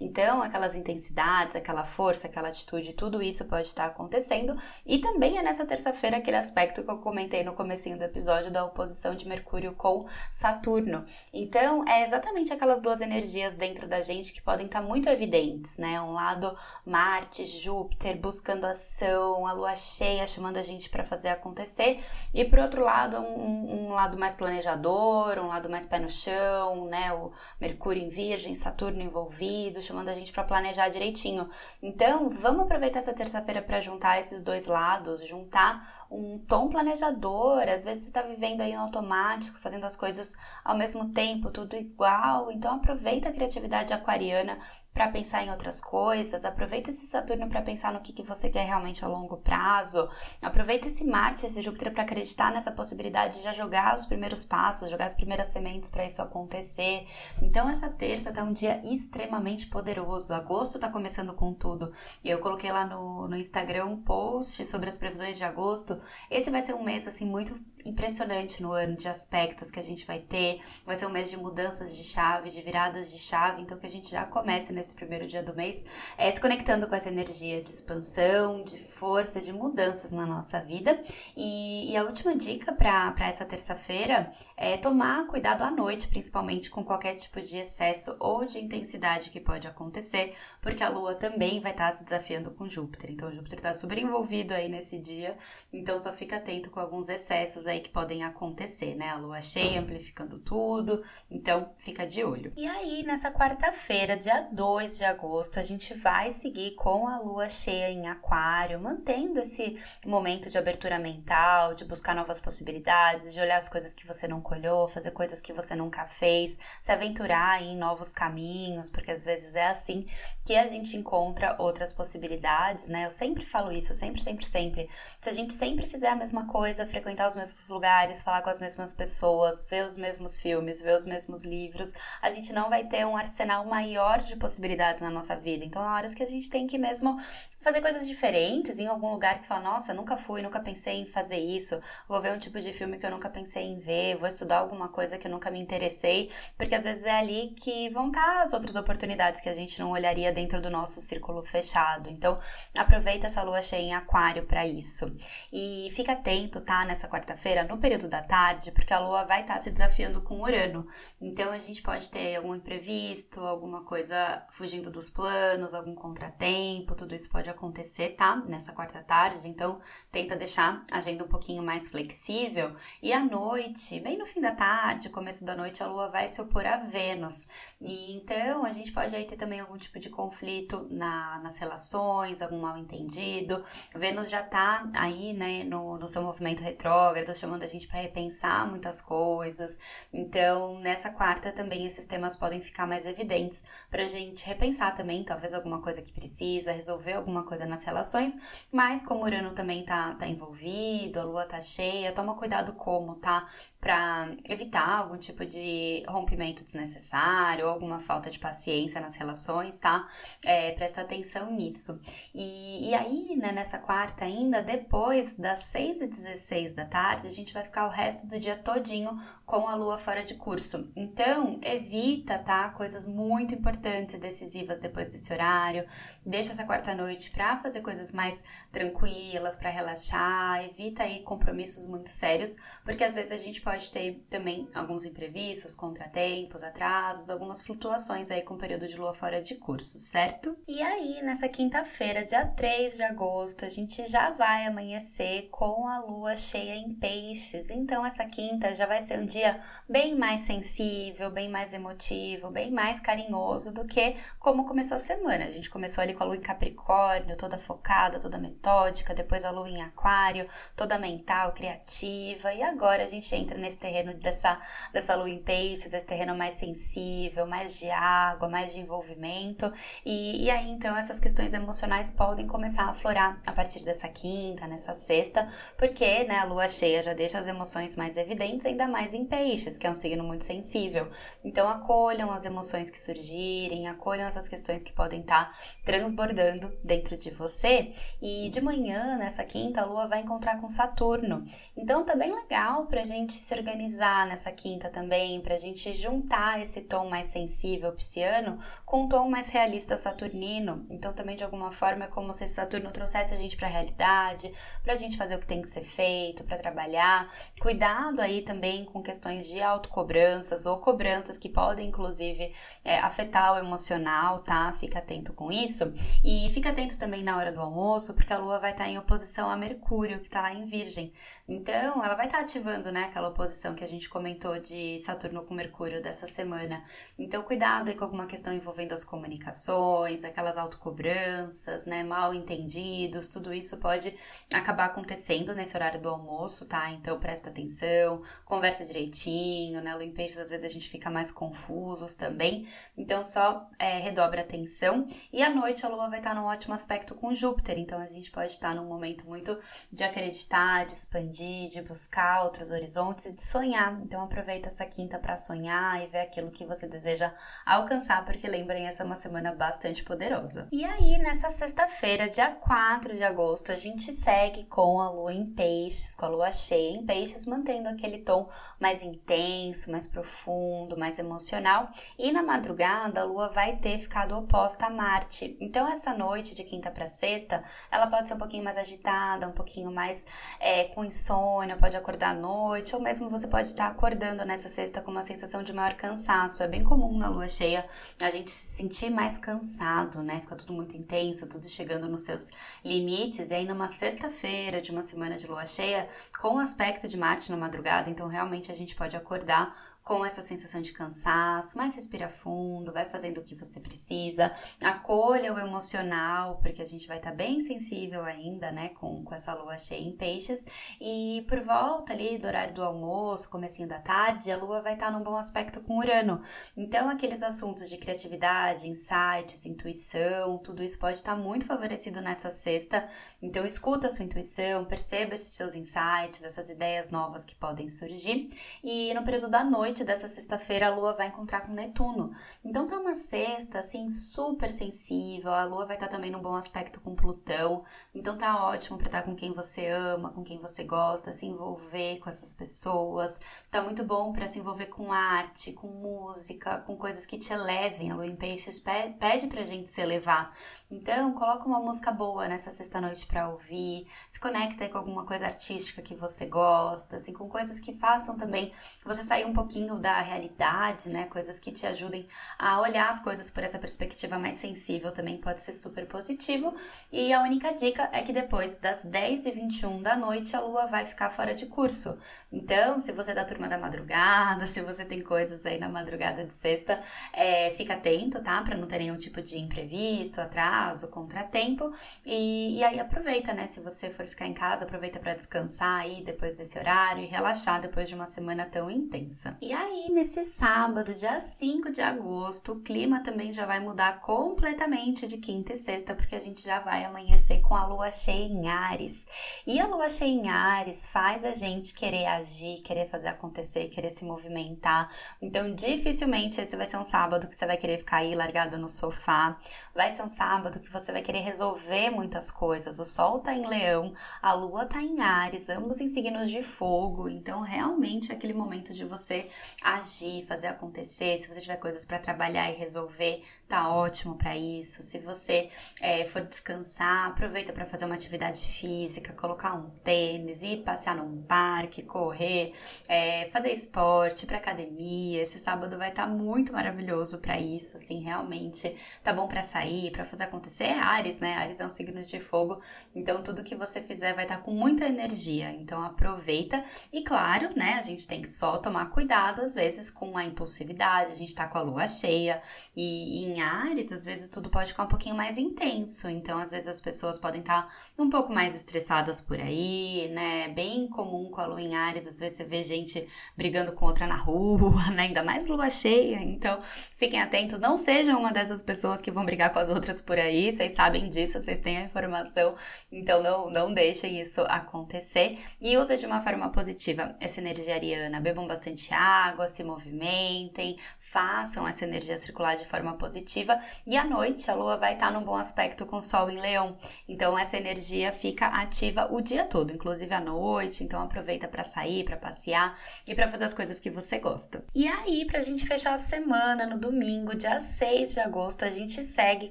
Então, 0.00 0.42
aquelas 0.42 0.74
intensidades, 0.74 1.54
aquela 1.54 1.84
força, 1.84 2.26
aquela 2.26 2.48
atitude, 2.48 2.94
tudo 2.94 3.22
isso 3.22 3.44
pode 3.44 3.66
estar 3.66 3.86
acontecendo. 3.86 4.56
E 4.86 4.98
também 4.98 5.38
é 5.38 5.42
nessa 5.42 5.66
terça-feira 5.66 6.16
aquele 6.16 6.36
aspecto 6.36 6.82
que 6.82 6.90
eu 6.90 6.98
comentei 6.98 7.44
no 7.44 7.52
comecinho 7.52 7.98
do 7.98 8.04
episódio 8.04 8.50
da 8.50 8.64
oposição 8.64 9.14
de 9.14 9.28
Mercúrio 9.28 9.74
com 9.74 10.06
Saturno. 10.30 11.04
Então, 11.32 11.86
é 11.86 12.02
exatamente 12.02 12.52
aquelas 12.52 12.80
duas 12.80 13.00
energias 13.00 13.56
dentro 13.56 13.86
da 13.86 14.00
gente 14.00 14.32
que 14.32 14.40
podem 14.40 14.66
estar 14.66 14.80
muito 14.80 15.08
evidentes, 15.08 15.76
né? 15.76 16.00
Um 16.00 16.12
lado 16.12 16.56
Marte, 16.84 17.44
Júpiter 17.44 18.18
buscando 18.18 18.64
ação, 18.64 19.46
a 19.46 19.52
lua 19.52 19.76
cheia 19.76 20.26
chamando 20.26 20.56
a 20.56 20.62
gente 20.62 20.88
para 20.88 21.04
fazer 21.04 21.28
acontecer, 21.28 22.00
e 22.32 22.44
por 22.44 22.58
outro 22.58 22.82
lado, 22.82 23.18
um, 23.18 23.88
um 23.88 23.92
lado 23.92 24.18
mais 24.18 24.34
planejador, 24.34 25.38
um 25.38 25.48
lado 25.48 25.68
mais 25.68 25.86
pé 25.86 25.98
no 25.98 26.08
chão, 26.08 26.86
né? 26.86 27.12
O 27.12 27.30
Mercúrio 27.60 28.02
em 28.02 28.08
Virgem, 28.08 28.54
Saturno 28.54 28.78
Saturno 28.78 29.02
envolvido, 29.18 29.82
chamando 29.82 30.08
a 30.08 30.14
gente 30.14 30.32
para 30.32 30.44
planejar 30.44 30.88
direitinho. 30.88 31.48
Então, 31.82 32.28
vamos 32.28 32.62
aproveitar 32.62 33.00
essa 33.00 33.12
terça-feira 33.12 33.60
para 33.60 33.80
juntar 33.80 34.18
esses 34.20 34.42
dois 34.42 34.66
lados, 34.66 35.26
juntar 35.26 36.06
um 36.10 36.38
tom 36.38 36.68
planejador. 36.68 37.62
Às 37.68 37.84
vezes 37.84 38.04
você 38.04 38.10
está 38.10 38.22
vivendo 38.22 38.60
aí 38.60 38.74
no 38.74 38.82
automático, 38.82 39.58
fazendo 39.58 39.84
as 39.84 39.96
coisas 39.96 40.32
ao 40.64 40.76
mesmo 40.76 41.10
tempo, 41.12 41.50
tudo 41.50 41.76
igual. 41.76 42.50
Então, 42.52 42.76
aproveita 42.76 43.28
a 43.28 43.32
criatividade 43.32 43.92
aquariana 43.92 44.58
para 44.98 45.06
pensar 45.12 45.44
em 45.44 45.50
outras 45.52 45.80
coisas, 45.80 46.44
aproveita 46.44 46.90
esse 46.90 47.06
Saturno 47.06 47.48
para 47.48 47.62
pensar 47.62 47.92
no 47.92 48.00
que, 48.00 48.12
que 48.12 48.20
você 48.20 48.50
quer 48.50 48.66
realmente 48.66 49.04
a 49.04 49.06
longo 49.06 49.36
prazo, 49.36 50.08
aproveita 50.42 50.88
esse 50.88 51.04
Marte, 51.04 51.46
esse 51.46 51.62
Júpiter 51.62 51.92
para 51.92 52.02
acreditar 52.02 52.50
nessa 52.50 52.72
possibilidade 52.72 53.36
de 53.36 53.44
já 53.44 53.52
jogar 53.52 53.94
os 53.94 54.04
primeiros 54.04 54.44
passos, 54.44 54.90
jogar 54.90 55.04
as 55.04 55.14
primeiras 55.14 55.46
sementes 55.46 55.88
para 55.88 56.04
isso 56.04 56.20
acontecer. 56.20 57.06
Então 57.40 57.68
essa 57.68 57.88
terça 57.88 58.32
tá 58.32 58.42
um 58.42 58.52
dia 58.52 58.82
extremamente 58.82 59.68
poderoso. 59.68 60.34
Agosto 60.34 60.80
tá 60.80 60.90
começando 60.90 61.32
com 61.32 61.54
tudo. 61.54 61.92
E 62.24 62.28
eu 62.28 62.40
coloquei 62.40 62.72
lá 62.72 62.84
no, 62.84 63.28
no 63.28 63.36
Instagram 63.36 63.86
um 63.86 64.02
post 64.02 64.66
sobre 64.66 64.88
as 64.88 64.98
previsões 64.98 65.38
de 65.38 65.44
agosto. 65.44 65.96
Esse 66.28 66.50
vai 66.50 66.60
ser 66.60 66.74
um 66.74 66.82
mês 66.82 67.06
assim 67.06 67.24
muito 67.24 67.54
impressionante 67.84 68.62
no 68.62 68.72
ano 68.72 68.96
de 68.96 69.08
aspectos 69.08 69.70
que 69.70 69.78
a 69.78 69.82
gente 69.82 70.04
vai 70.06 70.18
ter. 70.18 70.60
Vai 70.84 70.96
ser 70.96 71.06
um 71.06 71.10
mês 71.10 71.30
de 71.30 71.36
mudanças 71.36 71.96
de 71.96 72.04
chave, 72.04 72.50
de 72.50 72.60
viradas 72.62 73.10
de 73.10 73.18
chave, 73.18 73.62
então 73.62 73.78
que 73.78 73.86
a 73.86 73.90
gente 73.90 74.10
já 74.10 74.24
comece 74.24 74.72
nesse 74.72 74.94
primeiro 74.94 75.26
dia 75.26 75.42
do 75.42 75.54
mês 75.54 75.84
é, 76.16 76.30
se 76.30 76.40
conectando 76.40 76.86
com 76.86 76.94
essa 76.94 77.08
energia 77.08 77.60
de 77.60 77.68
expansão, 77.68 78.62
de 78.62 78.78
força, 78.78 79.40
de 79.40 79.52
mudanças 79.52 80.12
na 80.12 80.26
nossa 80.26 80.60
vida. 80.60 81.00
E, 81.36 81.92
e 81.92 81.96
a 81.96 82.04
última 82.04 82.36
dica 82.36 82.72
para 82.72 83.14
essa 83.20 83.44
terça-feira 83.44 84.30
é 84.56 84.76
tomar 84.76 85.26
cuidado 85.26 85.62
à 85.62 85.70
noite, 85.70 86.08
principalmente 86.08 86.70
com 86.70 86.84
qualquer 86.84 87.14
tipo 87.16 87.40
de 87.40 87.58
excesso 87.58 88.16
ou 88.18 88.44
de 88.44 88.58
intensidade 88.58 89.30
que 89.30 89.40
pode 89.40 89.66
acontecer, 89.66 90.34
porque 90.60 90.82
a 90.82 90.88
Lua 90.88 91.14
também 91.14 91.60
vai 91.60 91.72
estar 91.72 91.94
se 91.94 92.04
desafiando 92.04 92.50
com 92.50 92.68
Júpiter. 92.68 93.10
Então, 93.10 93.32
Júpiter 93.32 93.58
está 93.58 93.72
super 93.72 93.98
envolvido 93.98 94.54
aí 94.54 94.68
nesse 94.68 94.98
dia, 94.98 95.36
então 95.72 95.98
só 95.98 96.12
fica 96.12 96.36
atento 96.36 96.70
com 96.70 96.80
alguns 96.80 97.08
excessos 97.08 97.66
aí 97.66 97.77
que 97.80 97.90
podem 97.90 98.24
acontecer, 98.24 98.94
né? 98.94 99.10
A 99.10 99.16
lua 99.16 99.40
cheia 99.40 99.80
amplificando 99.80 100.38
tudo, 100.38 101.02
então 101.30 101.72
fica 101.76 102.06
de 102.06 102.22
olho. 102.24 102.52
E 102.56 102.66
aí, 102.66 103.02
nessa 103.02 103.30
quarta-feira, 103.30 104.16
dia 104.16 104.48
2 104.52 104.98
de 104.98 105.04
agosto, 105.04 105.58
a 105.58 105.62
gente 105.62 105.94
vai 105.94 106.30
seguir 106.30 106.72
com 106.72 107.06
a 107.06 107.18
lua 107.18 107.48
cheia 107.48 107.90
em 107.90 108.08
Aquário, 108.08 108.80
mantendo 108.80 109.40
esse 109.40 109.80
momento 110.04 110.48
de 110.48 110.58
abertura 110.58 110.98
mental, 110.98 111.74
de 111.74 111.84
buscar 111.84 112.14
novas 112.14 112.40
possibilidades, 112.40 113.32
de 113.32 113.40
olhar 113.40 113.56
as 113.56 113.68
coisas 113.68 113.94
que 113.94 114.06
você 114.06 114.28
não 114.28 114.40
colhou, 114.40 114.88
fazer 114.88 115.10
coisas 115.10 115.40
que 115.40 115.52
você 115.52 115.74
nunca 115.74 116.04
fez, 116.04 116.58
se 116.80 116.92
aventurar 116.92 117.62
em 117.62 117.76
novos 117.76 118.12
caminhos, 118.12 118.90
porque 118.90 119.10
às 119.10 119.24
vezes 119.24 119.54
é 119.54 119.66
assim 119.66 120.06
que 120.44 120.56
a 120.56 120.66
gente 120.66 120.96
encontra 120.96 121.56
outras 121.58 121.92
possibilidades, 121.92 122.88
né? 122.88 123.06
Eu 123.06 123.10
sempre 123.10 123.44
falo 123.44 123.72
isso, 123.72 123.94
sempre, 123.94 124.20
sempre, 124.20 124.44
sempre. 124.44 124.90
Se 125.20 125.28
a 125.28 125.32
gente 125.32 125.52
sempre 125.52 125.86
fizer 125.86 126.08
a 126.08 126.16
mesma 126.16 126.46
coisa, 126.46 126.86
frequentar 126.86 127.26
os 127.26 127.36
mesmos 127.36 127.57
lugares, 127.68 128.22
falar 128.22 128.42
com 128.42 128.50
as 128.50 128.58
mesmas 128.58 128.94
pessoas, 128.94 129.64
ver 129.64 129.84
os 129.84 129.96
mesmos 129.96 130.38
filmes, 130.38 130.80
ver 130.80 130.94
os 130.94 131.04
mesmos 131.04 131.44
livros, 131.44 131.92
a 132.22 132.30
gente 132.30 132.52
não 132.52 132.70
vai 132.70 132.84
ter 132.84 133.04
um 133.04 133.16
arsenal 133.16 133.64
maior 133.64 134.20
de 134.20 134.36
possibilidades 134.36 135.00
na 135.00 135.10
nossa 135.10 135.34
vida. 135.34 135.64
Então, 135.64 135.82
há 135.82 135.94
horas 135.96 136.14
que 136.14 136.22
a 136.22 136.26
gente 136.26 136.48
tem 136.48 136.66
que 136.66 136.78
mesmo 136.78 137.20
fazer 137.58 137.80
coisas 137.80 138.06
diferentes, 138.06 138.78
em 138.78 138.86
algum 138.86 139.10
lugar 139.10 139.40
que 139.40 139.46
fala, 139.46 139.62
nossa, 139.62 139.92
nunca 139.92 140.16
fui, 140.16 140.40
nunca 140.40 140.60
pensei 140.60 141.00
em 141.00 141.06
fazer 141.06 141.38
isso, 141.38 141.80
vou 142.08 142.20
ver 142.22 142.32
um 142.32 142.38
tipo 142.38 142.60
de 142.60 142.72
filme 142.72 142.96
que 142.96 143.04
eu 143.04 143.10
nunca 143.10 143.28
pensei 143.28 143.64
em 143.64 143.80
ver, 143.80 144.16
vou 144.16 144.28
estudar 144.28 144.58
alguma 144.58 144.88
coisa 144.88 145.18
que 145.18 145.26
eu 145.26 145.30
nunca 145.30 145.50
me 145.50 145.58
interessei, 145.58 146.30
porque 146.56 146.76
às 146.76 146.84
vezes 146.84 147.02
é 147.02 147.18
ali 147.18 147.54
que 147.56 147.90
vão 147.90 148.08
estar 148.08 148.42
as 148.42 148.52
outras 148.52 148.76
oportunidades 148.76 149.40
que 149.40 149.48
a 149.48 149.54
gente 149.54 149.80
não 149.80 149.90
olharia 149.90 150.30
dentro 150.30 150.62
do 150.62 150.70
nosso 150.70 151.00
círculo 151.00 151.42
fechado. 151.44 152.08
Então, 152.08 152.38
aproveita 152.76 153.26
essa 153.26 153.42
lua 153.42 153.60
cheia 153.60 153.82
em 153.82 153.94
aquário 153.94 154.44
para 154.44 154.64
isso. 154.64 155.06
E 155.52 155.88
fica 155.90 156.12
atento, 156.12 156.60
tá, 156.60 156.84
nessa 156.84 157.08
quarta-feira 157.08 157.47
no 157.68 157.78
período 157.78 158.08
da 158.08 158.22
tarde, 158.22 158.70
porque 158.72 158.92
a 158.92 158.98
Lua 158.98 159.24
vai 159.24 159.42
estar 159.42 159.58
se 159.58 159.70
desafiando 159.70 160.20
com 160.20 160.40
Urano. 160.40 160.86
Então 161.20 161.50
a 161.50 161.58
gente 161.58 161.82
pode 161.82 162.08
ter 162.10 162.36
algum 162.36 162.54
imprevisto, 162.54 163.40
alguma 163.40 163.84
coisa 163.84 164.46
fugindo 164.50 164.90
dos 164.90 165.10
planos, 165.10 165.74
algum 165.74 165.94
contratempo, 165.94 166.94
tudo 166.94 167.14
isso 167.14 167.30
pode 167.30 167.50
acontecer, 167.50 168.10
tá? 168.10 168.36
Nessa 168.36 168.72
quarta 168.72 169.02
tarde. 169.02 169.48
Então 169.48 169.80
tenta 170.10 170.36
deixar 170.36 170.82
a 170.92 170.98
agenda 170.98 171.24
um 171.24 171.28
pouquinho 171.28 171.62
mais 171.62 171.88
flexível. 171.88 172.70
E 173.02 173.12
à 173.12 173.24
noite, 173.24 174.00
bem 174.00 174.18
no 174.18 174.26
fim 174.26 174.40
da 174.40 174.52
tarde, 174.52 175.08
começo 175.08 175.44
da 175.44 175.56
noite, 175.56 175.82
a 175.82 175.86
Lua 175.86 176.08
vai 176.08 176.28
se 176.28 176.40
opor 176.40 176.66
a 176.66 176.76
Vênus. 176.78 177.46
E 177.80 178.12
então 178.16 178.64
a 178.64 178.70
gente 178.70 178.92
pode 178.92 179.14
aí 179.14 179.24
ter 179.24 179.36
também 179.36 179.60
algum 179.60 179.76
tipo 179.76 179.98
de 179.98 180.10
conflito 180.10 180.86
na, 180.90 181.38
nas 181.40 181.58
relações, 181.58 182.42
algum 182.42 182.58
mal 182.60 182.76
entendido. 182.76 183.62
Vênus 183.94 184.28
já 184.28 184.42
tá 184.42 184.88
aí, 184.94 185.32
né, 185.32 185.64
no, 185.64 185.98
no 185.98 186.08
seu 186.08 186.22
movimento 186.22 186.62
retrógrado, 186.62 187.30
chamando 187.38 187.62
a 187.62 187.66
gente 187.66 187.86
para 187.86 188.00
repensar 188.00 188.68
muitas 188.68 189.00
coisas. 189.00 189.78
Então, 190.12 190.78
nessa 190.80 191.10
quarta 191.10 191.52
também 191.52 191.86
esses 191.86 192.06
temas 192.06 192.36
podem 192.36 192.60
ficar 192.60 192.86
mais 192.86 193.06
evidentes 193.06 193.62
para 193.90 194.02
a 194.02 194.06
gente 194.06 194.44
repensar 194.46 194.94
também, 194.94 195.24
talvez 195.24 195.54
alguma 195.54 195.80
coisa 195.80 196.02
que 196.02 196.12
precisa, 196.12 196.72
resolver 196.72 197.14
alguma 197.14 197.44
coisa 197.44 197.66
nas 197.66 197.82
relações, 197.82 198.36
mas 198.70 199.02
como 199.02 199.22
o 199.22 199.24
Urano 199.24 199.52
também 199.52 199.84
tá, 199.84 200.14
tá 200.14 200.26
envolvido, 200.26 201.20
a 201.20 201.24
lua 201.24 201.44
tá 201.44 201.60
cheia, 201.60 202.12
toma 202.12 202.34
cuidado 202.34 202.72
como, 202.72 203.14
tá? 203.16 203.46
Para 203.80 204.30
evitar 204.44 204.98
algum 204.98 205.16
tipo 205.16 205.46
de 205.46 206.02
rompimento 206.08 206.62
desnecessário 206.62 207.68
alguma 207.68 207.98
falta 207.98 208.28
de 208.30 208.38
paciência 208.38 209.00
nas 209.00 209.14
relações, 209.14 209.78
tá? 209.78 210.06
É, 210.44 210.72
presta 210.72 211.00
atenção 211.00 211.50
nisso. 211.50 212.00
E, 212.34 212.90
e 212.90 212.94
aí, 212.94 213.36
né, 213.36 213.52
nessa 213.52 213.78
quarta 213.78 214.24
ainda, 214.24 214.62
depois 214.62 215.34
das 215.34 215.60
6 215.60 216.00
e 216.00 216.06
16 216.06 216.74
da 216.74 216.84
tarde, 216.84 217.26
a 217.26 217.30
gente 217.30 217.52
vai 217.54 217.62
ficar 217.62 217.86
o 217.86 217.90
resto 217.90 218.26
do 218.26 218.38
dia 218.38 218.56
todinho 218.56 219.18
com 219.46 219.68
a 219.68 219.74
lua 219.74 219.96
fora 219.96 220.22
de 220.22 220.34
curso. 220.34 220.90
Então, 220.96 221.58
evita, 221.62 222.38
tá? 222.38 222.68
Coisas 222.70 223.06
muito 223.06 223.54
importantes 223.54 224.14
e 224.14 224.18
decisivas 224.18 224.80
depois 224.80 225.08
desse 225.08 225.32
horário. 225.32 225.86
Deixa 226.24 226.52
essa 226.52 226.64
quarta 226.64 226.94
noite 226.94 227.30
para 227.30 227.56
fazer 227.56 227.80
coisas 227.80 228.12
mais 228.12 228.42
tranquilas, 228.72 229.56
para 229.56 229.70
relaxar. 229.70 230.64
Evita 230.64 231.04
aí 231.04 231.20
compromissos 231.20 231.86
muito 231.86 232.10
sérios, 232.10 232.56
porque 232.84 233.04
às 233.04 233.14
vezes 233.14 233.32
a 233.32 233.36
gente 233.36 233.60
pode 233.60 233.77
ter 233.86 234.24
também 234.28 234.68
alguns 234.74 235.04
imprevistos, 235.04 235.74
contratempos, 235.74 236.62
atrasos, 236.62 237.30
algumas 237.30 237.62
flutuações 237.62 238.30
aí 238.30 238.42
com 238.42 238.54
o 238.54 238.58
período 238.58 238.86
de 238.86 238.96
lua 238.96 239.14
fora 239.14 239.40
de 239.40 239.54
curso, 239.54 239.98
certo? 239.98 240.56
E 240.66 240.82
aí, 240.82 241.22
nessa 241.22 241.48
quinta-feira, 241.48 242.24
dia 242.24 242.46
3 242.46 242.96
de 242.96 243.02
agosto, 243.02 243.64
a 243.64 243.68
gente 243.68 244.04
já 244.06 244.30
vai 244.30 244.66
amanhecer 244.66 245.48
com 245.50 245.86
a 245.86 246.00
lua 246.00 246.36
cheia 246.36 246.74
em 246.74 246.92
peixes. 246.94 247.70
Então, 247.70 248.04
essa 248.04 248.24
quinta 248.24 248.74
já 248.74 248.86
vai 248.86 249.00
ser 249.00 249.18
um 249.18 249.26
dia 249.26 249.60
bem 249.88 250.14
mais 250.14 250.42
sensível, 250.42 251.30
bem 251.30 251.48
mais 251.48 251.72
emotivo, 251.72 252.50
bem 252.50 252.70
mais 252.70 253.00
carinhoso 253.00 253.72
do 253.72 253.84
que 253.84 254.16
como 254.38 254.64
começou 254.64 254.96
a 254.96 254.98
semana. 254.98 255.44
A 255.44 255.50
gente 255.50 255.70
começou 255.70 256.02
ali 256.02 256.14
com 256.14 256.22
a 256.22 256.26
lua 256.26 256.36
em 256.36 256.40
Capricórnio, 256.40 257.36
toda 257.36 257.58
focada, 257.58 258.18
toda 258.18 258.38
metódica, 258.38 259.14
depois 259.14 259.44
a 259.44 259.50
lua 259.50 259.68
em 259.68 259.82
Aquário, 259.82 260.48
toda 260.76 260.98
mental, 260.98 261.52
criativa, 261.52 262.54
e 262.54 262.62
agora 262.62 263.02
a 263.02 263.06
gente 263.06 263.34
entra 263.34 263.57
nesse 263.58 263.78
terreno 263.78 264.14
dessa, 264.14 264.58
dessa 264.92 265.14
lua 265.14 265.28
em 265.28 265.38
peixes, 265.42 265.92
esse 265.92 266.06
terreno 266.06 266.36
mais 266.36 266.54
sensível, 266.54 267.46
mais 267.46 267.78
de 267.78 267.90
água, 267.90 268.48
mais 268.48 268.72
de 268.72 268.80
envolvimento, 268.80 269.72
e, 270.04 270.44
e 270.44 270.50
aí 270.50 270.68
então 270.70 270.96
essas 270.96 271.18
questões 271.18 271.52
emocionais 271.54 272.10
podem 272.10 272.46
começar 272.46 272.84
a 272.84 272.90
aflorar 272.90 273.40
a 273.46 273.52
partir 273.52 273.84
dessa 273.84 274.08
quinta, 274.08 274.66
nessa 274.66 274.94
sexta, 274.94 275.46
porque 275.76 276.24
né, 276.24 276.38
a 276.38 276.44
lua 276.44 276.68
cheia 276.68 277.02
já 277.02 277.12
deixa 277.12 277.38
as 277.38 277.46
emoções 277.46 277.96
mais 277.96 278.16
evidentes, 278.16 278.66
ainda 278.66 278.86
mais 278.86 279.14
em 279.14 279.24
peixes, 279.24 279.78
que 279.78 279.86
é 279.86 279.90
um 279.90 279.94
signo 279.94 280.24
muito 280.24 280.44
sensível. 280.44 281.08
Então 281.44 281.68
acolham 281.68 282.30
as 282.30 282.44
emoções 282.44 282.90
que 282.90 282.98
surgirem, 282.98 283.88
acolham 283.88 284.26
essas 284.26 284.48
questões 284.48 284.82
que 284.82 284.92
podem 284.92 285.20
estar 285.20 285.50
tá 285.50 285.58
transbordando 285.84 286.72
dentro 286.84 287.16
de 287.16 287.30
você. 287.30 287.92
E 288.20 288.48
de 288.48 288.60
manhã, 288.60 289.16
nessa 289.18 289.44
quinta, 289.44 289.80
a 289.80 289.86
lua 289.86 290.06
vai 290.06 290.20
encontrar 290.20 290.60
com 290.60 290.68
Saturno. 290.68 291.44
Então 291.76 292.04
tá 292.04 292.14
bem 292.14 292.34
legal 292.34 292.86
pra 292.86 293.04
gente 293.04 293.32
se 293.48 293.54
organizar 293.54 294.26
nessa 294.26 294.52
quinta 294.52 294.90
também, 294.90 295.40
pra 295.40 295.56
gente 295.56 295.90
juntar 295.94 296.60
esse 296.60 296.82
tom 296.82 297.08
mais 297.08 297.28
sensível 297.28 297.90
pisciano 297.92 298.58
com 298.84 299.04
um 299.04 299.08
tom 299.08 299.30
mais 299.30 299.48
realista 299.48 299.96
saturnino. 299.96 300.84
Então 300.90 301.14
também 301.14 301.34
de 301.34 301.42
alguma 301.42 301.72
forma 301.72 302.04
é 302.04 302.08
como 302.08 302.30
se 302.30 302.46
Saturno 302.46 302.92
trouxesse 302.92 303.32
a 303.32 303.38
gente 303.38 303.56
para 303.56 303.66
a 303.66 303.70
realidade, 303.70 304.52
para 304.82 304.92
a 304.92 304.96
gente 304.96 305.16
fazer 305.16 305.36
o 305.36 305.38
que 305.38 305.46
tem 305.46 305.62
que 305.62 305.68
ser 305.68 305.82
feito, 305.82 306.44
para 306.44 306.58
trabalhar. 306.58 307.26
Cuidado 307.58 308.20
aí 308.20 308.42
também 308.42 308.84
com 308.84 309.02
questões 309.02 309.46
de 309.46 309.62
autocobranças 309.62 310.66
ou 310.66 310.76
cobranças 310.76 311.38
que 311.38 311.48
podem, 311.48 311.88
inclusive, 311.88 312.52
é, 312.84 312.98
afetar 312.98 313.54
o 313.54 313.58
emocional, 313.58 314.40
tá? 314.40 314.70
Fica 314.74 314.98
atento 314.98 315.32
com 315.32 315.50
isso. 315.50 315.90
E 316.22 316.50
fica 316.50 316.68
atento 316.68 316.98
também 316.98 317.22
na 317.22 317.38
hora 317.38 317.50
do 317.50 317.62
almoço, 317.62 318.12
porque 318.12 318.32
a 318.32 318.38
Lua 318.38 318.58
vai 318.58 318.72
estar 318.72 318.86
em 318.88 318.98
oposição 318.98 319.48
a 319.48 319.56
Mercúrio, 319.56 320.20
que 320.20 320.26
está 320.26 320.42
lá 320.42 320.52
em 320.52 320.66
Virgem. 320.66 321.10
Então, 321.48 322.04
ela 322.04 322.14
vai 322.14 322.26
estar 322.26 322.40
ativando, 322.40 322.92
né, 322.92 323.04
aquela 323.04 323.37
oposição 323.38 323.72
que 323.72 323.84
a 323.84 323.88
gente 323.88 324.08
comentou 324.08 324.58
de 324.58 324.98
Saturno 324.98 325.44
com 325.44 325.54
Mercúrio 325.54 326.02
dessa 326.02 326.26
semana. 326.26 326.82
Então, 327.16 327.40
cuidado 327.42 327.94
com 327.94 328.02
alguma 328.02 328.26
questão 328.26 328.52
envolvendo 328.52 328.92
as 328.92 329.04
comunicações, 329.04 330.24
aquelas 330.24 330.58
autocobranças, 330.58 331.86
né, 331.86 332.02
mal 332.02 332.34
entendidos, 332.34 333.28
tudo 333.28 333.54
isso 333.54 333.76
pode 333.76 334.12
acabar 334.52 334.86
acontecendo 334.86 335.54
nesse 335.54 335.76
horário 335.76 336.00
do 336.00 336.08
almoço, 336.08 336.66
tá? 336.66 336.90
Então, 336.90 337.20
presta 337.20 337.48
atenção, 337.48 338.22
conversa 338.44 338.84
direitinho, 338.84 339.80
né? 339.80 339.94
Lua 339.94 340.04
em 340.04 340.12
peixes, 340.12 340.38
às 340.38 340.50
vezes 340.50 340.64
a 340.64 340.72
gente 340.72 340.88
fica 340.88 341.08
mais 341.08 341.30
confusos 341.30 342.16
também. 342.16 342.66
Então, 342.96 343.22
só 343.22 343.68
é, 343.78 343.98
redobra 343.98 344.40
a 344.40 344.44
atenção. 344.44 345.06
E 345.32 345.44
à 345.44 345.50
noite 345.54 345.86
a 345.86 345.88
Lua 345.88 346.08
vai 346.10 346.18
estar 346.18 346.34
num 346.34 346.44
ótimo 346.44 346.74
aspecto 346.74 347.14
com 347.14 347.32
Júpiter, 347.32 347.78
então 347.78 348.00
a 348.00 348.06
gente 348.06 348.32
pode 348.32 348.50
estar 348.50 348.74
num 348.74 348.86
momento 348.86 349.26
muito 349.26 349.56
de 349.92 350.02
acreditar, 350.02 350.84
de 350.84 350.92
expandir, 350.92 351.68
de 351.68 351.80
buscar 351.82 352.42
outros 352.44 352.70
horizontes 352.70 353.27
e 353.28 353.32
de 353.32 353.40
sonhar. 353.40 354.00
Então, 354.02 354.22
aproveita 354.22 354.68
essa 354.68 354.84
quinta 354.84 355.18
para 355.18 355.36
sonhar 355.36 356.02
e 356.02 356.06
ver 356.06 356.20
aquilo 356.20 356.50
que 356.50 356.64
você 356.64 356.88
deseja 356.88 357.32
alcançar, 357.64 358.24
porque 358.24 358.48
lembrem, 358.48 358.86
essa 358.86 359.02
é 359.02 359.06
uma 359.06 359.16
semana 359.16 359.52
bastante 359.52 360.02
poderosa. 360.02 360.68
E 360.72 360.84
aí, 360.84 361.18
nessa 361.18 361.50
sexta-feira, 361.50 362.28
dia 362.28 362.50
4 362.50 363.14
de 363.14 363.22
agosto, 363.22 363.70
a 363.70 363.76
gente 363.76 364.12
segue 364.12 364.64
com 364.64 365.00
a 365.00 365.10
lua 365.10 365.32
em 365.32 365.46
peixes, 365.46 366.14
com 366.14 366.26
a 366.26 366.28
lua 366.28 366.52
cheia 366.52 366.96
em 366.96 367.04
peixes, 367.04 367.46
mantendo 367.46 367.88
aquele 367.88 368.18
tom 368.18 368.48
mais 368.80 369.02
intenso, 369.02 369.90
mais 369.90 370.06
profundo, 370.06 370.98
mais 370.98 371.18
emocional. 371.18 371.88
E 372.18 372.32
na 372.32 372.42
madrugada, 372.42 373.20
a 373.20 373.24
lua 373.24 373.48
vai 373.48 373.76
ter 373.76 373.98
ficado 373.98 374.36
oposta 374.36 374.86
a 374.86 374.90
Marte. 374.90 375.56
Então, 375.60 375.86
essa 375.86 376.14
noite 376.14 376.54
de 376.54 376.64
quinta 376.64 376.90
para 376.90 377.06
sexta, 377.06 377.62
ela 377.90 378.06
pode 378.06 378.28
ser 378.28 378.34
um 378.34 378.38
pouquinho 378.38 378.64
mais 378.64 378.76
agitada, 378.76 379.48
um 379.48 379.52
pouquinho 379.52 379.90
mais 379.90 380.26
é, 380.58 380.84
com 380.84 381.04
insônia, 381.04 381.76
pode 381.76 381.96
acordar 381.96 382.30
à 382.30 382.34
noite, 382.34 382.94
ou 382.94 383.02
mesmo 383.02 383.17
você 383.26 383.48
pode 383.48 383.68
estar 383.68 383.86
acordando 383.86 384.44
nessa 384.44 384.68
sexta 384.68 385.00
com 385.00 385.10
uma 385.10 385.22
sensação 385.22 385.62
de 385.62 385.72
maior 385.72 385.94
cansaço. 385.94 386.62
É 386.62 386.68
bem 386.68 386.84
comum 386.84 387.16
na 387.16 387.28
lua 387.28 387.48
cheia 387.48 387.86
a 388.20 388.30
gente 388.30 388.50
se 388.50 388.76
sentir 388.76 389.10
mais 389.10 389.38
cansado, 389.38 390.22
né? 390.22 390.40
Fica 390.40 390.54
tudo 390.54 390.72
muito 390.72 390.96
intenso, 390.96 391.46
tudo 391.46 391.68
chegando 391.68 392.06
nos 392.06 392.20
seus 392.20 392.50
limites. 392.84 393.50
E 393.50 393.54
aí, 393.54 393.64
numa 393.64 393.88
sexta-feira 393.88 394.80
de 394.80 394.90
uma 394.90 395.02
semana 395.02 395.36
de 395.36 395.46
lua 395.46 395.64
cheia, 395.64 396.06
com 396.38 396.56
o 396.56 396.58
aspecto 396.58 397.08
de 397.08 397.16
Marte 397.16 397.50
na 397.50 397.56
madrugada, 397.56 398.10
então 398.10 398.28
realmente 398.28 398.70
a 398.70 398.74
gente 398.74 398.94
pode 398.94 399.16
acordar 399.16 399.74
com 400.08 400.24
essa 400.24 400.40
sensação 400.40 400.80
de 400.80 400.90
cansaço, 400.90 401.76
mas 401.76 401.94
respira 401.94 402.30
fundo, 402.30 402.90
vai 402.90 403.04
fazendo 403.04 403.38
o 403.38 403.44
que 403.44 403.54
você 403.54 403.78
precisa, 403.78 404.50
acolha 404.82 405.52
o 405.52 405.58
emocional, 405.58 406.58
porque 406.62 406.80
a 406.80 406.86
gente 406.86 407.06
vai 407.06 407.18
estar 407.18 407.28
tá 407.28 407.36
bem 407.36 407.60
sensível 407.60 408.24
ainda, 408.24 408.72
né, 408.72 408.88
com, 408.88 409.22
com 409.22 409.34
essa 409.34 409.52
lua 409.52 409.76
cheia 409.76 410.00
em 410.00 410.16
peixes, 410.16 410.64
e 410.98 411.44
por 411.46 411.60
volta 411.60 412.14
ali 412.14 412.38
do 412.38 412.46
horário 412.46 412.72
do 412.72 412.82
almoço, 412.82 413.50
comecinho 413.50 413.86
da 413.86 413.98
tarde, 413.98 414.50
a 414.50 414.56
lua 414.56 414.80
vai 414.80 414.94
estar 414.94 415.06
tá 415.06 415.12
num 415.12 415.22
bom 415.22 415.36
aspecto 415.36 415.82
com 415.82 415.98
Urano. 415.98 416.40
Então, 416.74 417.10
aqueles 417.10 417.42
assuntos 417.42 417.90
de 417.90 417.98
criatividade, 417.98 418.88
insights, 418.88 419.66
intuição, 419.66 420.56
tudo 420.56 420.82
isso 420.82 420.98
pode 420.98 421.18
estar 421.18 421.36
tá 421.36 421.38
muito 421.38 421.66
favorecido 421.66 422.22
nessa 422.22 422.48
sexta. 422.48 423.06
Então, 423.42 423.62
escuta 423.66 424.06
a 424.06 424.10
sua 424.10 424.24
intuição, 424.24 424.86
perceba 424.86 425.34
esses 425.34 425.52
seus 425.52 425.74
insights, 425.74 426.44
essas 426.44 426.70
ideias 426.70 427.10
novas 427.10 427.44
que 427.44 427.54
podem 427.54 427.90
surgir. 427.90 428.48
E 428.82 429.12
no 429.12 429.22
período 429.22 429.50
da 429.50 429.62
noite, 429.62 429.97
noite 429.98 430.04
dessa 430.04 430.28
sexta-feira 430.28 430.86
a 430.86 430.94
Lua 430.94 431.12
vai 431.12 431.26
encontrar 431.28 431.62
com 431.62 431.72
Netuno. 431.72 432.32
Então 432.64 432.86
tá 432.86 432.98
uma 432.98 433.14
sexta 433.14 433.78
assim 433.80 434.08
super 434.08 434.70
sensível. 434.70 435.52
A 435.52 435.64
Lua 435.64 435.84
vai 435.84 435.96
estar 435.96 436.06
tá 436.06 436.12
também 436.12 436.30
num 436.30 436.40
bom 436.40 436.54
aspecto 436.54 437.00
com 437.00 437.14
Plutão. 437.14 437.82
Então 438.14 438.36
tá 438.36 438.64
ótimo 438.64 438.96
para 438.96 439.06
estar 439.06 439.22
tá 439.22 439.24
com 439.24 439.34
quem 439.34 439.52
você 439.52 439.88
ama, 439.88 440.30
com 440.30 440.44
quem 440.44 440.58
você 440.58 440.84
gosta, 440.84 441.32
se 441.32 441.46
envolver 441.46 442.18
com 442.18 442.28
essas 442.28 442.54
pessoas. 442.54 443.40
Tá 443.70 443.82
muito 443.82 444.04
bom 444.04 444.32
para 444.32 444.46
se 444.46 444.58
envolver 444.58 444.86
com 444.86 445.12
arte, 445.12 445.72
com 445.72 445.88
música, 445.88 446.78
com 446.78 446.96
coisas 446.96 447.26
que 447.26 447.38
te 447.38 447.52
elevem. 447.52 448.10
A 448.10 448.14
Lua 448.14 448.26
em 448.26 448.36
Peixes 448.36 448.78
pede 448.78 449.46
pra 449.48 449.64
gente 449.64 449.88
se 449.88 450.00
elevar. 450.00 450.52
Então 450.90 451.32
coloca 451.32 451.66
uma 451.66 451.80
música 451.80 452.12
boa 452.12 452.46
nessa 452.46 452.70
sexta 452.70 453.00
noite 453.00 453.26
para 453.26 453.48
ouvir. 453.48 454.06
Se 454.30 454.38
conecta 454.38 454.88
com 454.88 454.98
alguma 454.98 455.24
coisa 455.24 455.46
artística 455.46 456.02
que 456.02 456.14
você 456.14 456.46
gosta, 456.46 457.16
assim, 457.16 457.32
com 457.32 457.48
coisas 457.48 457.80
que 457.80 457.92
façam 457.92 458.36
também 458.36 458.72
você 459.04 459.22
sair 459.22 459.44
um 459.44 459.52
pouquinho 459.52 459.87
pouquinho 459.88 459.96
da 459.96 460.20
realidade, 460.20 461.08
né? 461.08 461.24
Coisas 461.26 461.58
que 461.58 461.72
te 461.72 461.86
ajudem 461.86 462.26
a 462.58 462.80
olhar 462.80 463.08
as 463.08 463.18
coisas 463.18 463.48
por 463.50 463.62
essa 463.62 463.78
perspectiva 463.78 464.38
mais 464.38 464.56
sensível 464.56 465.10
também 465.10 465.38
pode 465.38 465.60
ser 465.60 465.72
super 465.72 466.06
positivo. 466.06 466.74
E 467.10 467.32
a 467.32 467.42
única 467.42 467.72
dica 467.72 468.08
é 468.12 468.22
que 468.22 468.32
depois 468.32 468.76
das 468.76 469.04
10 469.04 469.46
e 469.46 469.50
21 469.50 470.02
da 470.02 470.16
noite 470.16 470.54
a 470.54 470.60
lua 470.60 470.86
vai 470.86 471.06
ficar 471.06 471.30
fora 471.30 471.54
de 471.54 471.66
curso. 471.66 472.18
Então, 472.52 472.98
se 472.98 473.12
você 473.12 473.30
é 473.30 473.34
da 473.34 473.44
turma 473.44 473.68
da 473.68 473.78
madrugada, 473.78 474.66
se 474.68 474.80
você 474.82 475.04
tem 475.04 475.22
coisas 475.22 475.64
aí 475.64 475.78
na 475.78 475.88
madrugada 475.88 476.44
de 476.44 476.52
sexta, 476.52 477.00
é, 477.32 477.70
fica 477.70 477.94
atento, 477.94 478.42
tá? 478.42 478.60
Pra 478.62 478.76
não 478.76 478.86
ter 478.86 478.98
nenhum 478.98 479.16
tipo 479.16 479.40
de 479.40 479.58
imprevisto, 479.58 480.40
atraso, 480.40 481.08
contratempo. 481.08 481.90
E, 482.26 482.78
e 482.78 482.84
aí 482.84 483.00
aproveita, 483.00 483.52
né? 483.52 483.66
Se 483.66 483.80
você 483.80 484.10
for 484.10 484.26
ficar 484.26 484.46
em 484.46 484.54
casa, 484.54 484.84
aproveita 484.84 485.18
para 485.18 485.34
descansar 485.34 486.00
aí 486.00 486.22
depois 486.22 486.54
desse 486.54 486.78
horário 486.78 487.22
e 487.22 487.26
relaxar 487.26 487.80
depois 487.80 488.08
de 488.08 488.14
uma 488.14 488.26
semana 488.26 488.66
tão 488.66 488.90
intensa. 488.90 489.56
E 489.60 489.72
aí, 489.78 490.10
nesse 490.10 490.42
sábado, 490.44 491.14
dia 491.14 491.38
5 491.38 491.90
de 491.90 492.00
agosto, 492.00 492.72
o 492.72 492.80
clima 492.80 493.22
também 493.22 493.52
já 493.52 493.64
vai 493.64 493.78
mudar 493.80 494.20
completamente 494.20 495.26
de 495.26 495.38
quinta 495.38 495.72
e 495.72 495.76
sexta, 495.76 496.14
porque 496.14 496.34
a 496.34 496.38
gente 496.38 496.62
já 496.62 496.80
vai 496.80 497.04
amanhecer 497.04 497.60
com 497.60 497.74
a 497.74 497.86
lua 497.86 498.10
cheia 498.10 498.44
em 498.44 498.68
Ares. 498.68 499.26
E 499.66 499.78
a 499.78 499.86
lua 499.86 500.08
cheia 500.08 500.28
em 500.28 500.48
Ares 500.48 501.08
faz 501.08 501.44
a 501.44 501.52
gente 501.52 501.94
querer 501.94 502.26
agir, 502.26 502.82
querer 502.82 503.06
fazer 503.06 503.28
acontecer, 503.28 503.88
querer 503.88 504.10
se 504.10 504.24
movimentar. 504.24 505.10
Então, 505.40 505.74
dificilmente 505.74 506.60
esse 506.60 506.76
vai 506.76 506.86
ser 506.86 506.96
um 506.96 507.04
sábado 507.04 507.46
que 507.46 507.54
você 507.54 507.66
vai 507.66 507.76
querer 507.76 507.98
ficar 507.98 508.18
aí 508.18 508.34
largada 508.34 508.76
no 508.76 508.88
sofá. 508.88 509.58
Vai 509.94 510.10
ser 510.10 510.22
um 510.22 510.28
sábado 510.28 510.80
que 510.80 510.92
você 510.92 511.12
vai 511.12 511.22
querer 511.22 511.40
resolver 511.40 512.10
muitas 512.10 512.50
coisas. 512.50 512.98
O 512.98 513.04
sol 513.04 513.40
tá 513.40 513.54
em 513.54 513.66
Leão, 513.66 514.12
a 514.42 514.52
lua 514.52 514.86
tá 514.86 515.00
em 515.00 515.20
Ares, 515.20 515.68
ambos 515.68 516.00
em 516.00 516.08
signos 516.08 516.50
de 516.50 516.62
fogo. 516.62 517.28
Então, 517.28 517.60
realmente 517.60 518.32
é 518.32 518.34
aquele 518.34 518.54
momento 518.54 518.92
de 518.92 519.04
você 519.04 519.46
agir, 519.82 520.42
fazer 520.46 520.68
acontecer. 520.68 521.38
Se 521.38 521.48
você 521.48 521.60
tiver 521.60 521.76
coisas 521.76 522.04
para 522.04 522.18
trabalhar 522.18 522.70
e 522.70 522.74
resolver, 522.74 523.42
tá 523.68 523.90
ótimo 523.90 524.36
para 524.36 524.56
isso. 524.56 525.02
Se 525.02 525.18
você 525.18 525.68
é, 526.00 526.24
for 526.24 526.42
descansar, 526.42 527.28
aproveita 527.28 527.72
para 527.72 527.86
fazer 527.86 528.04
uma 528.04 528.14
atividade 528.14 528.66
física, 528.66 529.32
colocar 529.32 529.74
um 529.74 529.90
tênis, 530.02 530.62
ir 530.62 530.82
passear 530.82 531.16
num 531.16 531.42
parque, 531.42 532.02
correr, 532.02 532.72
é, 533.08 533.48
fazer 533.50 533.70
esporte, 533.70 534.46
para 534.46 534.56
academia. 534.56 535.42
Esse 535.42 535.58
sábado 535.58 535.96
vai 535.98 536.10
estar 536.10 536.26
tá 536.26 536.28
muito 536.28 536.72
maravilhoso 536.72 537.38
para 537.38 537.58
isso, 537.58 537.96
assim, 537.96 538.20
realmente 538.20 538.94
tá 539.22 539.32
bom 539.32 539.46
para 539.46 539.62
sair, 539.62 540.10
para 540.10 540.24
fazer 540.24 540.44
acontecer. 540.44 540.84
É 540.84 540.98
Ares, 540.98 541.38
né? 541.38 541.54
Ares 541.54 541.80
é 541.80 541.86
um 541.86 541.90
signo 541.90 542.22
de 542.22 542.40
fogo, 542.40 542.80
então 543.14 543.42
tudo 543.42 543.62
que 543.62 543.74
você 543.74 544.00
fizer 544.00 544.34
vai 544.34 544.44
estar 544.44 544.58
tá 544.58 544.62
com 544.62 544.72
muita 544.72 545.06
energia. 545.06 545.70
Então 545.72 546.02
aproveita 546.02 546.82
e 547.12 547.22
claro, 547.22 547.70
né? 547.76 547.94
A 547.94 548.02
gente 548.02 548.26
tem 548.26 548.42
que 548.42 548.50
só 548.50 548.78
tomar 548.78 549.06
cuidado 549.06 549.47
às 549.56 549.74
vezes 549.74 550.10
com 550.10 550.36
a 550.36 550.44
impulsividade. 550.44 551.30
A 551.30 551.34
gente 551.34 551.54
tá 551.54 551.66
com 551.66 551.78
a 551.78 551.82
lua 551.82 552.06
cheia 552.06 552.60
e, 552.96 553.42
e 553.42 553.44
em 553.46 553.60
Ares, 553.60 554.12
às 554.12 554.24
vezes 554.24 554.50
tudo 554.50 554.70
pode 554.70 554.90
ficar 554.90 555.04
um 555.04 555.08
pouquinho 555.08 555.34
mais 555.34 555.58
intenso. 555.58 556.28
Então, 556.28 556.58
às 556.58 556.70
vezes 556.70 556.88
as 556.88 557.00
pessoas 557.00 557.38
podem 557.38 557.60
estar 557.60 557.82
tá 557.82 557.88
um 558.18 558.28
pouco 558.28 558.52
mais 558.52 558.74
estressadas 558.74 559.40
por 559.40 559.60
aí, 559.60 560.30
né? 560.32 560.68
Bem 560.68 561.08
comum 561.08 561.50
com 561.50 561.60
a 561.60 561.66
lua 561.66 561.80
em 561.80 561.94
Ares, 561.94 562.26
às 562.26 562.38
vezes 562.38 562.56
você 562.56 562.64
vê 562.64 562.82
gente 562.82 563.26
brigando 563.56 563.92
com 563.92 564.06
outra 564.06 564.26
na 564.26 564.36
rua, 564.36 565.10
né? 565.12 565.24
Ainda 565.24 565.42
mais 565.42 565.68
lua 565.68 565.90
cheia. 565.90 566.36
Então, 566.42 566.78
fiquem 567.16 567.40
atentos, 567.40 567.78
não 567.78 567.96
sejam 567.96 568.38
uma 568.38 568.52
dessas 568.52 568.82
pessoas 568.82 569.20
que 569.20 569.30
vão 569.30 569.44
brigar 569.44 569.72
com 569.72 569.78
as 569.78 569.88
outras 569.88 570.20
por 570.20 570.38
aí. 570.38 570.72
Vocês 570.72 570.92
sabem 570.92 571.28
disso, 571.28 571.60
vocês 571.60 571.80
têm 571.80 571.98
a 571.98 572.02
informação. 572.02 572.74
Então, 573.10 573.42
não, 573.42 573.70
não 573.70 573.92
deixem 573.92 574.40
isso 574.40 574.60
acontecer. 574.62 575.58
E 575.80 575.96
use 575.96 576.16
de 576.16 576.26
uma 576.26 576.40
forma 576.40 576.70
positiva 576.70 577.36
essa 577.40 577.60
energia 577.60 577.94
ariana. 577.94 578.40
Bebam 578.40 578.66
bastante 578.66 579.12
água, 579.12 579.37
se 579.68 579.84
movimentem, 579.84 580.96
façam 581.20 581.86
essa 581.86 582.04
energia 582.04 582.38
circular 582.38 582.76
de 582.76 582.84
forma 582.84 583.14
positiva. 583.14 583.78
E 584.06 584.16
à 584.16 584.24
noite 584.24 584.70
a 584.70 584.74
lua 584.74 584.96
vai 584.96 585.14
estar 585.14 585.30
num 585.30 585.42
bom 585.42 585.56
aspecto 585.56 586.06
com 586.06 586.16
o 586.16 586.22
sol 586.22 586.50
em 586.50 586.60
leão. 586.60 586.96
Então 587.28 587.58
essa 587.58 587.76
energia 587.76 588.32
fica 588.32 588.66
ativa 588.66 589.28
o 589.30 589.40
dia 589.40 589.64
todo, 589.64 589.92
inclusive 589.92 590.32
à 590.34 590.40
noite. 590.40 591.04
Então 591.04 591.22
aproveita 591.22 591.68
para 591.68 591.84
sair, 591.84 592.24
para 592.24 592.36
passear 592.36 592.98
e 593.26 593.34
para 593.34 593.48
fazer 593.48 593.64
as 593.64 593.74
coisas 593.74 594.00
que 594.00 594.10
você 594.10 594.38
gosta. 594.38 594.84
E 594.94 595.06
aí, 595.06 595.46
pra 595.46 595.60
gente 595.60 595.86
fechar 595.86 596.14
a 596.14 596.18
semana 596.18 596.86
no 596.86 596.98
domingo, 596.98 597.54
dia 597.54 597.78
6 597.78 598.34
de 598.34 598.40
agosto, 598.40 598.84
a 598.84 598.90
gente 598.90 599.22
segue 599.22 599.70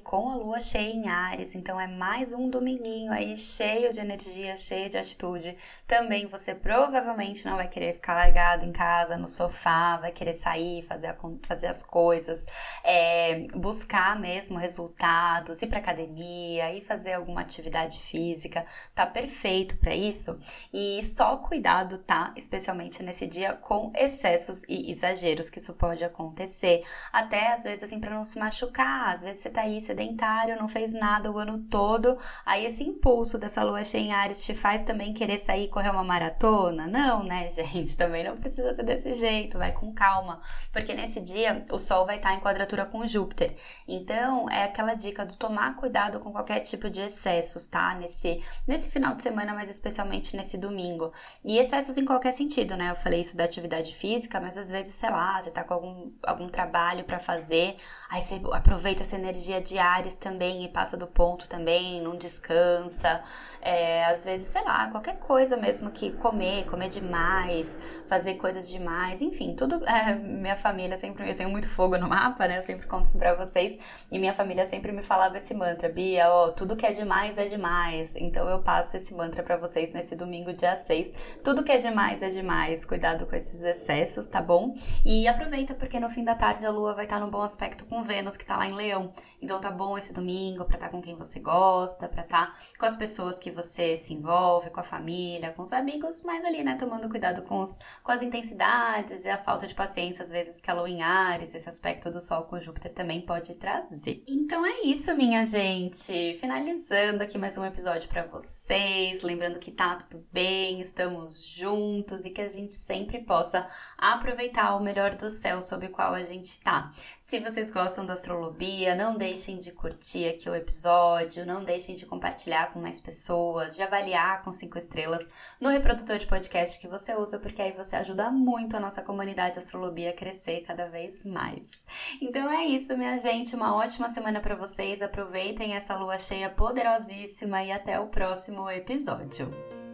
com 0.00 0.30
a 0.30 0.36
lua 0.36 0.60
cheia 0.60 0.92
em 0.92 1.08
Ares. 1.08 1.54
Então 1.54 1.80
é 1.80 1.86
mais 1.86 2.32
um 2.32 2.48
dominguinho 2.48 3.12
aí 3.12 3.36
cheio 3.36 3.92
de 3.92 4.00
energia, 4.00 4.56
cheio 4.56 4.88
de 4.88 4.96
atitude. 4.96 5.56
Também 5.86 6.26
você 6.26 6.54
provavelmente 6.54 7.44
não 7.46 7.56
vai 7.56 7.68
querer 7.68 7.94
ficar 7.94 8.14
largado 8.14 8.64
em 8.64 8.72
casa, 8.72 9.16
no 9.16 9.28
sofá, 9.28 9.57
vai 10.00 10.12
querer 10.12 10.32
sair, 10.32 10.82
fazer, 10.82 11.16
fazer 11.42 11.66
as 11.66 11.82
coisas, 11.82 12.46
é, 12.84 13.46
buscar 13.54 14.18
mesmo 14.18 14.58
resultados, 14.58 15.62
ir 15.62 15.66
para 15.68 15.78
academia, 15.78 16.72
ir 16.72 16.80
fazer 16.80 17.14
alguma 17.14 17.40
atividade 17.40 18.00
física, 18.00 18.64
tá 18.94 19.06
perfeito 19.06 19.76
para 19.78 19.94
isso. 19.94 20.38
E 20.72 21.02
só 21.02 21.36
cuidado, 21.36 21.98
tá? 21.98 22.32
Especialmente 22.36 23.02
nesse 23.02 23.26
dia 23.26 23.54
com 23.54 23.92
excessos 23.96 24.64
e 24.68 24.90
exageros 24.90 25.48
que 25.50 25.58
isso 25.58 25.74
pode 25.74 26.04
acontecer. 26.04 26.82
Até 27.12 27.52
às 27.52 27.64
vezes 27.64 27.84
assim 27.84 28.00
para 28.00 28.14
não 28.14 28.24
se 28.24 28.38
machucar, 28.38 29.14
às 29.14 29.22
vezes 29.22 29.40
você 29.40 29.50
tá 29.50 29.62
aí 29.62 29.80
sedentário, 29.80 30.58
não 30.58 30.68
fez 30.68 30.92
nada 30.92 31.30
o 31.30 31.38
ano 31.38 31.58
todo, 31.70 32.18
aí 32.44 32.64
esse 32.64 32.84
impulso 32.84 33.38
dessa 33.38 33.62
lua 33.62 33.84
cheia 33.84 34.02
em 34.02 34.12
Ares 34.12 34.44
te 34.44 34.54
faz 34.54 34.82
também 34.82 35.12
querer 35.12 35.38
sair 35.38 35.68
correr 35.68 35.90
uma 35.90 36.04
maratona? 36.04 36.86
Não, 36.86 37.22
né, 37.22 37.48
gente? 37.52 37.96
Também 37.96 38.24
não 38.24 38.36
precisa 38.36 38.74
ser 38.74 38.82
desse 38.82 39.12
jeito, 39.12 39.47
vai 39.56 39.72
com 39.72 39.94
calma, 39.94 40.40
porque 40.72 40.92
nesse 40.92 41.20
dia 41.20 41.64
o 41.70 41.78
Sol 41.78 42.04
vai 42.04 42.16
estar 42.16 42.34
em 42.34 42.40
quadratura 42.40 42.84
com 42.84 43.06
Júpiter. 43.06 43.56
Então, 43.86 44.50
é 44.50 44.64
aquela 44.64 44.94
dica 44.94 45.24
do 45.24 45.36
tomar 45.36 45.76
cuidado 45.76 46.18
com 46.20 46.32
qualquer 46.32 46.60
tipo 46.60 46.90
de 46.90 47.00
excessos, 47.00 47.66
tá? 47.66 47.94
Nesse, 47.94 48.42
nesse 48.66 48.90
final 48.90 49.14
de 49.14 49.22
semana, 49.22 49.54
mas 49.54 49.70
especialmente 49.70 50.36
nesse 50.36 50.58
domingo. 50.58 51.12
E 51.44 51.58
excessos 51.58 51.96
em 51.96 52.04
qualquer 52.04 52.32
sentido, 52.32 52.76
né? 52.76 52.90
Eu 52.90 52.96
falei 52.96 53.20
isso 53.20 53.36
da 53.36 53.44
atividade 53.44 53.94
física, 53.94 54.40
mas 54.40 54.58
às 54.58 54.68
vezes, 54.68 54.94
sei 54.94 55.10
lá, 55.10 55.40
você 55.40 55.50
tá 55.50 55.62
com 55.62 55.74
algum, 55.74 56.12
algum 56.22 56.48
trabalho 56.48 57.04
para 57.04 57.18
fazer, 57.18 57.76
aí 58.10 58.20
você 58.20 58.40
aproveita 58.52 59.02
essa 59.02 59.16
energia 59.16 59.60
de 59.60 59.78
Ares 59.78 60.16
também 60.16 60.64
e 60.64 60.68
passa 60.68 60.96
do 60.96 61.06
ponto 61.06 61.48
também, 61.48 62.00
não 62.02 62.16
descansa. 62.16 63.22
É, 63.60 64.04
às 64.06 64.24
vezes, 64.24 64.48
sei 64.48 64.62
lá, 64.64 64.90
qualquer 64.90 65.18
coisa 65.18 65.56
mesmo 65.56 65.90
que 65.90 66.12
comer, 66.12 66.64
comer 66.66 66.88
demais, 66.88 67.78
fazer 68.06 68.34
coisas 68.34 68.68
demais, 68.68 69.20
enfim, 69.20 69.37
tudo. 69.54 69.80
É, 69.88 70.14
minha 70.14 70.54
família 70.54 70.96
sempre. 70.96 71.28
Eu 71.28 71.36
tenho 71.36 71.48
muito 71.48 71.68
fogo 71.68 71.96
no 71.96 72.08
mapa, 72.08 72.46
né? 72.46 72.58
Eu 72.58 72.62
sempre 72.62 72.86
conto 72.86 73.04
isso 73.04 73.18
pra 73.18 73.34
vocês. 73.34 73.76
E 74.12 74.18
minha 74.18 74.34
família 74.34 74.64
sempre 74.64 74.92
me 74.92 75.02
falava 75.02 75.36
esse 75.36 75.54
mantra, 75.54 75.88
Bia, 75.88 76.30
ó, 76.30 76.50
tudo 76.50 76.76
que 76.76 76.86
é 76.86 76.90
demais 76.90 77.38
é 77.38 77.46
demais. 77.46 78.14
Então 78.16 78.48
eu 78.48 78.60
passo 78.60 78.96
esse 78.96 79.14
mantra 79.14 79.42
para 79.42 79.56
vocês 79.56 79.92
nesse 79.92 80.14
domingo, 80.14 80.52
dia 80.52 80.76
6. 80.76 81.38
Tudo 81.42 81.64
que 81.64 81.72
é 81.72 81.78
demais 81.78 82.22
é 82.22 82.28
demais. 82.28 82.84
Cuidado 82.84 83.26
com 83.26 83.34
esses 83.34 83.64
excessos, 83.64 84.26
tá 84.26 84.42
bom? 84.42 84.74
E 85.04 85.26
aproveita 85.26 85.74
porque 85.74 85.98
no 85.98 86.08
fim 86.08 86.22
da 86.22 86.34
tarde 86.34 86.64
a 86.66 86.70
lua 86.70 86.92
vai 86.94 87.04
estar 87.04 87.18
num 87.18 87.30
bom 87.30 87.42
aspecto 87.42 87.84
com 87.86 88.02
Vênus, 88.02 88.36
que 88.36 88.44
tá 88.44 88.56
lá 88.56 88.66
em 88.66 88.72
Leão. 88.72 89.10
Então 89.40 89.60
tá 89.60 89.70
bom 89.70 89.96
esse 89.96 90.12
domingo 90.12 90.64
pra 90.64 90.74
estar 90.74 90.86
tá 90.86 90.92
com 90.92 91.00
quem 91.00 91.16
você 91.16 91.38
gosta, 91.38 92.08
pra 92.08 92.22
estar 92.22 92.52
tá 92.52 92.58
com 92.78 92.86
as 92.86 92.96
pessoas 92.96 93.38
que 93.38 93.50
você 93.50 93.96
se 93.96 94.12
envolve, 94.12 94.70
com 94.70 94.80
a 94.80 94.82
família, 94.82 95.52
com 95.52 95.62
os 95.62 95.72
amigos, 95.72 96.22
mas 96.22 96.44
ali, 96.44 96.62
né, 96.62 96.76
tomando 96.76 97.08
cuidado 97.08 97.42
com, 97.42 97.60
os, 97.60 97.78
com 98.02 98.12
as 98.12 98.22
intensidades 98.22 99.24
e 99.24 99.28
a 99.28 99.38
falta 99.38 99.66
de 99.66 99.74
paciência, 99.74 100.22
às 100.22 100.30
vezes, 100.30 100.60
que 100.60 100.70
a 100.70 100.74
lua 100.74 100.88
em 100.88 101.02
Ares, 101.02 101.54
esse 101.54 101.68
aspecto 101.68 102.10
do 102.10 102.20
Sol 102.20 102.44
com 102.44 102.60
Júpiter 102.60 102.92
também 102.92 103.20
pode 103.20 103.54
trazer. 103.54 104.22
Então 104.26 104.64
é 104.66 104.82
isso, 104.82 105.14
minha 105.14 105.44
gente. 105.44 106.34
Finalizando 106.34 107.22
aqui 107.22 107.38
mais 107.38 107.56
um 107.56 107.64
episódio 107.64 108.08
para 108.08 108.24
vocês. 108.24 109.22
Lembrando 109.22 109.58
que 109.58 109.70
tá 109.70 109.96
tudo 109.96 110.24
bem, 110.32 110.80
estamos 110.80 111.44
juntos 111.46 112.20
e 112.24 112.30
que 112.30 112.40
a 112.40 112.48
gente 112.48 112.74
sempre 112.74 113.18
possa 113.20 113.66
aproveitar 113.96 114.74
o 114.76 114.82
melhor 114.82 115.14
do 115.14 115.30
céu 115.30 115.62
sobre 115.62 115.86
o 115.86 115.90
qual 115.90 116.14
a 116.14 116.22
gente 116.22 116.58
tá. 116.60 116.92
Se 117.22 117.38
vocês 117.38 117.70
gostam 117.70 118.04
da 118.04 118.14
astrolobia, 118.14 118.94
não 118.94 119.16
deixem 119.28 119.58
de 119.58 119.72
curtir 119.72 120.26
aqui 120.26 120.48
o 120.48 120.54
episódio, 120.54 121.44
não 121.44 121.62
deixem 121.62 121.94
de 121.94 122.06
compartilhar 122.06 122.72
com 122.72 122.80
mais 122.80 122.98
pessoas, 122.98 123.76
de 123.76 123.82
avaliar 123.82 124.42
com 124.42 124.50
cinco 124.50 124.78
estrelas 124.78 125.28
no 125.60 125.68
reprodutor 125.68 126.16
de 126.16 126.26
podcast 126.26 126.78
que 126.78 126.88
você 126.88 127.14
usa, 127.14 127.38
porque 127.38 127.60
aí 127.60 127.72
você 127.72 127.94
ajuda 127.96 128.30
muito 128.30 128.74
a 128.74 128.80
nossa 128.80 129.02
comunidade 129.02 129.58
astrolobia 129.58 130.10
a 130.10 130.14
crescer 130.14 130.62
cada 130.62 130.88
vez 130.88 131.26
mais. 131.26 131.84
Então 132.22 132.50
é 132.50 132.64
isso, 132.64 132.96
minha 132.96 133.18
gente. 133.18 133.54
Uma 133.54 133.76
ótima 133.76 134.08
semana 134.08 134.40
para 134.40 134.56
vocês. 134.56 135.02
Aproveitem 135.02 135.74
essa 135.74 135.94
lua 135.94 136.16
cheia 136.16 136.48
poderosíssima 136.48 137.62
e 137.62 137.70
até 137.70 138.00
o 138.00 138.06
próximo 138.06 138.70
episódio. 138.70 139.87